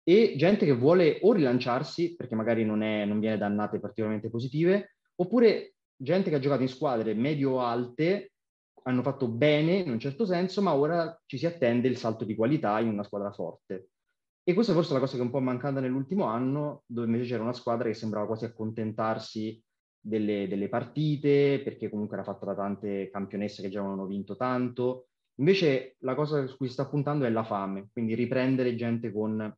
e 0.03 0.33
gente 0.35 0.65
che 0.65 0.73
vuole 0.73 1.19
o 1.21 1.31
rilanciarsi, 1.31 2.15
perché 2.15 2.35
magari 2.35 2.65
non, 2.65 2.81
è, 2.81 3.05
non 3.05 3.19
viene 3.19 3.37
da 3.37 3.45
annate 3.45 3.79
particolarmente 3.79 4.29
positive, 4.29 4.95
oppure 5.15 5.75
gente 5.95 6.29
che 6.29 6.35
ha 6.35 6.39
giocato 6.39 6.63
in 6.63 6.67
squadre 6.69 7.13
medio-alte, 7.13 8.31
hanno 8.83 9.01
fatto 9.01 9.27
bene 9.27 9.75
in 9.75 9.91
un 9.91 9.99
certo 9.99 10.25
senso, 10.25 10.61
ma 10.61 10.73
ora 10.73 11.17
ci 11.25 11.37
si 11.37 11.45
attende 11.45 11.87
il 11.87 11.97
salto 11.97 12.25
di 12.25 12.35
qualità 12.35 12.79
in 12.79 12.89
una 12.89 13.03
squadra 13.03 13.31
forte. 13.31 13.89
E 14.43 14.53
questa 14.53 14.73
forse 14.73 14.91
è 14.91 14.93
la 14.93 14.99
cosa 14.99 15.13
che 15.13 15.21
è 15.21 15.25
un 15.25 15.31
po' 15.31 15.39
mancata 15.39 15.79
nell'ultimo 15.79 16.25
anno, 16.25 16.83
dove 16.85 17.07
invece 17.07 17.29
c'era 17.29 17.43
una 17.43 17.53
squadra 17.53 17.87
che 17.87 17.93
sembrava 17.93 18.25
quasi 18.25 18.45
accontentarsi 18.45 19.61
delle, 19.99 20.47
delle 20.47 20.67
partite, 20.67 21.61
perché 21.63 21.89
comunque 21.89 22.17
era 22.17 22.25
fatta 22.25 22.45
da 22.45 22.55
tante 22.55 23.09
campionesse 23.09 23.61
che 23.61 23.69
già 23.69 23.79
avevano 23.79 24.05
vinto 24.05 24.35
tanto. 24.35 25.07
Invece 25.35 25.95
la 25.99 26.13
cosa 26.13 26.45
su 26.45 26.57
cui 26.57 26.67
si 26.67 26.73
sta 26.73 26.87
puntando 26.87 27.25
è 27.25 27.29
la 27.29 27.43
fame, 27.43 27.89
quindi 27.91 28.15
riprendere 28.15 28.75
gente 28.75 29.11
con 29.11 29.55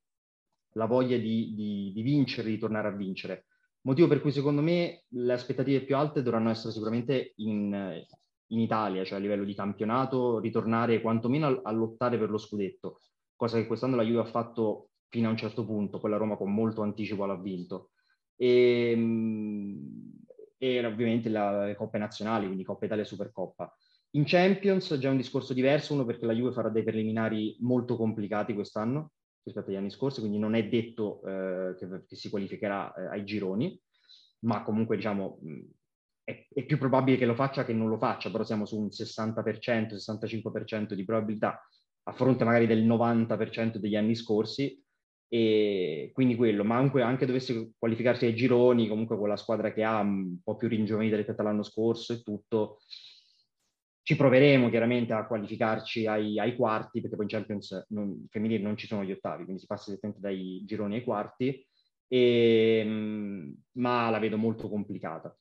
la 0.74 0.86
voglia 0.86 1.17
di, 1.17 1.54
di, 1.56 1.91
di 1.93 2.02
vincere, 2.02 2.50
di 2.50 2.58
tornare 2.58 2.88
a 2.89 2.91
vincere 2.91 3.45
motivo 3.86 4.08
per 4.08 4.21
cui 4.21 4.32
secondo 4.32 4.62
me 4.62 5.04
le 5.10 5.34
aspettative 5.34 5.82
più 5.82 5.95
alte 5.95 6.21
dovranno 6.21 6.50
essere 6.50 6.74
sicuramente 6.74 7.34
in, 7.38 8.04
in 8.48 8.60
Italia, 8.60 9.04
cioè 9.04 9.17
a 9.17 9.21
livello 9.21 9.43
di 9.43 9.56
campionato, 9.56 10.39
ritornare 10.39 11.02
quantomeno 11.02 11.48
a, 11.48 11.62
a, 11.63 11.71
lottare 11.71 12.17
per 12.17 12.30
lo 12.30 12.38
scudetto, 12.38 13.00
cosa 13.36 13.58
che 13.58 13.67
quest'anno 13.67 13.95
la 13.95 14.04
Juve 14.04 14.21
ha 14.21 14.26
fatto 14.26 14.89
fino 15.10 15.28
a 15.28 15.32
un 15.32 15.38
certo 15.38 15.65
punto, 15.65 16.00
poi 16.00 16.10
la 16.10 16.17
Roma 16.17 16.38
con 16.38 16.54
molto 16.54 16.82
anticipo 16.82 17.26
l'ha 17.26 17.38
vinto. 17.38 17.91
E, 18.36 18.91
ehm, 18.91 20.13
e 20.58 20.86
ovviamente 20.86 21.30
la, 21.30 21.65
le 21.65 21.76
coppe 21.76 21.98
nazionali, 21.98 22.45
quindi 22.45 22.63
Coppa 22.63 22.86
Italia 22.86 23.04
e 23.04 23.08
Supercoppa. 23.08 23.76
In 24.12 24.24
Champions 24.26 24.98
già 24.98 25.10
un 25.10 25.17
discorso 25.17 25.54
diverso, 25.54 25.93
uno 25.93 26.06
perché 26.06 26.26
la 26.26 26.34
Juve 26.34 26.54
farà 26.54 26.69
dei 26.69 26.84
preliminari 26.84 27.58
molto 27.60 27.98
complicati 27.98 28.54
quest'anno 28.54 29.12
rispetto 29.43 29.69
agli 29.69 29.76
anni 29.76 29.91
scorsi, 29.91 30.21
quindi 30.21 30.39
non 30.39 30.56
è 30.56 30.67
detto 30.67 31.21
eh, 31.26 31.76
che, 31.78 31.88
che, 32.08 32.15
si 32.15 32.30
qualificherà 32.30 32.93
eh, 32.93 33.06
ai 33.08 33.26
gironi, 33.26 33.80
ma 34.39 34.63
comunque 34.63 34.95
diciamo 34.95 35.39
è, 36.24 36.48
è, 36.52 36.65
più 36.65 36.78
probabile 36.80 37.17
che 37.17 37.26
lo 37.28 37.36
faccia 37.36 37.63
che 37.63 37.74
non 37.74 37.88
lo 37.88 37.98
faccia, 37.98 38.32
però 38.32 38.43
siamo 38.43 38.65
su 38.65 38.80
un 38.80 38.88
60%, 38.88 39.93
65% 39.93 40.93
di 40.93 41.06
probabilità 41.06 41.62
a 42.08 42.12
fronte 42.13 42.44
magari 42.44 42.68
del 42.68 42.86
90% 42.86 43.78
degli 43.78 43.96
anni 43.96 44.15
scorsi, 44.15 44.82
e 45.28 46.12
quindi 46.13 46.36
quello, 46.36 46.63
ma 46.63 46.78
anche, 46.78 47.02
anche 47.02 47.26
dovesse 47.26 47.72
qualificarsi 47.78 48.26
ai 48.26 48.36
gironi, 48.36 48.88
comunque 48.88 49.18
con 49.18 49.28
la 49.28 49.38
squadra 49.38 49.74
che 49.74 49.84
ha 49.84 50.00
un 50.00 50.38
po' 50.44 50.56
più 50.56 50.68
ringiovanita 50.68 51.15
rispetto 51.15 51.41
all'anno 51.41 51.63
scorso 51.63 52.13
e 52.13 52.22
tutto, 52.22 52.80
ci 54.04 54.15
proveremo 54.15 54.70
chiaramente 54.70 55.13
a 55.13 55.26
qualificarci 55.26 56.06
ai, 56.06 56.39
ai 56.39 56.56
quarti, 56.56 57.02
perché 57.02 57.15
poi 57.15 57.26
in 57.26 57.32
Champions 57.32 57.88
non, 57.89 58.28
femminile 58.30 58.62
non 58.62 58.78
ci 58.78 58.86
sono 58.86 59.04
gli 59.04 59.12
ottavi, 59.12 59.44
quindi 59.44 59.62
si 59.62 59.68
passa 59.68 59.86
direttamente 59.88 60.22
dai 60.22 60.63
gironi 60.63 60.96
ai 60.96 61.04
quarti, 61.04 61.68
e, 62.08 63.54
ma 63.72 64.10
la 64.12 64.20
vedo 64.20 64.38
molto 64.38 64.70
complicata. 64.70 65.36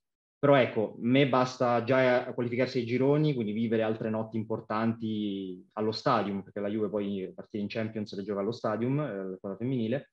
Però 0.44 0.56
ecco, 0.56 0.90
a 0.90 0.94
me 0.98 1.26
basta 1.26 1.84
già 1.84 2.30
qualificarsi 2.34 2.76
ai 2.76 2.84
gironi, 2.84 3.32
quindi 3.32 3.52
vivere 3.52 3.80
altre 3.80 4.10
notti 4.10 4.36
importanti 4.36 5.66
allo 5.72 5.90
stadium, 5.90 6.42
perché 6.42 6.60
la 6.60 6.68
Juve 6.68 6.90
poi 6.90 7.32
partire 7.34 7.62
in 7.62 7.70
Champions 7.70 8.14
le 8.14 8.24
gioca 8.24 8.40
allo 8.40 8.52
stadium, 8.52 9.00
eh, 9.00 9.24
la 9.30 9.36
squadra 9.36 9.56
femminile, 9.56 10.10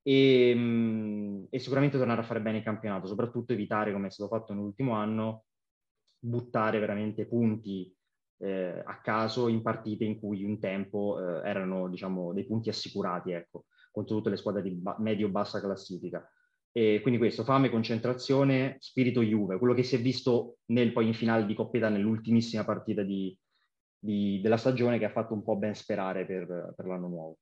e, 0.00 1.46
e, 1.50 1.58
sicuramente 1.58 1.98
tornare 1.98 2.22
a 2.22 2.24
fare 2.24 2.40
bene 2.40 2.56
il 2.56 2.64
campionato, 2.64 3.06
soprattutto 3.06 3.52
evitare, 3.52 3.92
come 3.92 4.06
è 4.06 4.10
stato 4.10 4.30
fatto 4.30 4.54
nell'ultimo 4.54 4.94
anno, 4.94 5.44
buttare 6.18 6.78
veramente 6.78 7.26
punti 7.26 7.94
eh, 8.38 8.82
a 8.82 9.00
caso 9.02 9.48
in 9.48 9.60
partite 9.60 10.04
in 10.04 10.18
cui 10.18 10.44
un 10.44 10.58
tempo 10.58 11.18
eh, 11.20 11.46
erano 11.46 11.90
diciamo, 11.90 12.32
dei 12.32 12.46
punti 12.46 12.70
assicurati, 12.70 13.32
ecco, 13.32 13.66
contro 13.92 14.16
tutte 14.16 14.30
le 14.30 14.36
squadre 14.36 14.62
di 14.62 14.70
ba- 14.70 14.96
medio-bassa 14.98 15.60
classifica. 15.60 16.26
E 16.76 16.98
quindi 17.02 17.20
questo, 17.20 17.44
fame, 17.44 17.70
concentrazione, 17.70 18.78
spirito 18.80 19.22
Juve, 19.22 19.58
quello 19.58 19.74
che 19.74 19.84
si 19.84 19.94
è 19.94 20.00
visto 20.00 20.56
nel, 20.66 20.90
poi 20.90 21.06
in 21.06 21.14
finale 21.14 21.46
di 21.46 21.54
Coppa 21.54 21.88
nell'ultimissima 21.88 22.64
partita 22.64 23.04
di, 23.04 23.36
di, 23.96 24.40
della 24.40 24.56
stagione 24.56 24.98
che 24.98 25.04
ha 25.04 25.12
fatto 25.12 25.34
un 25.34 25.44
po' 25.44 25.56
ben 25.56 25.76
sperare 25.76 26.26
per, 26.26 26.72
per 26.74 26.86
l'anno 26.86 27.06
nuovo. 27.06 27.38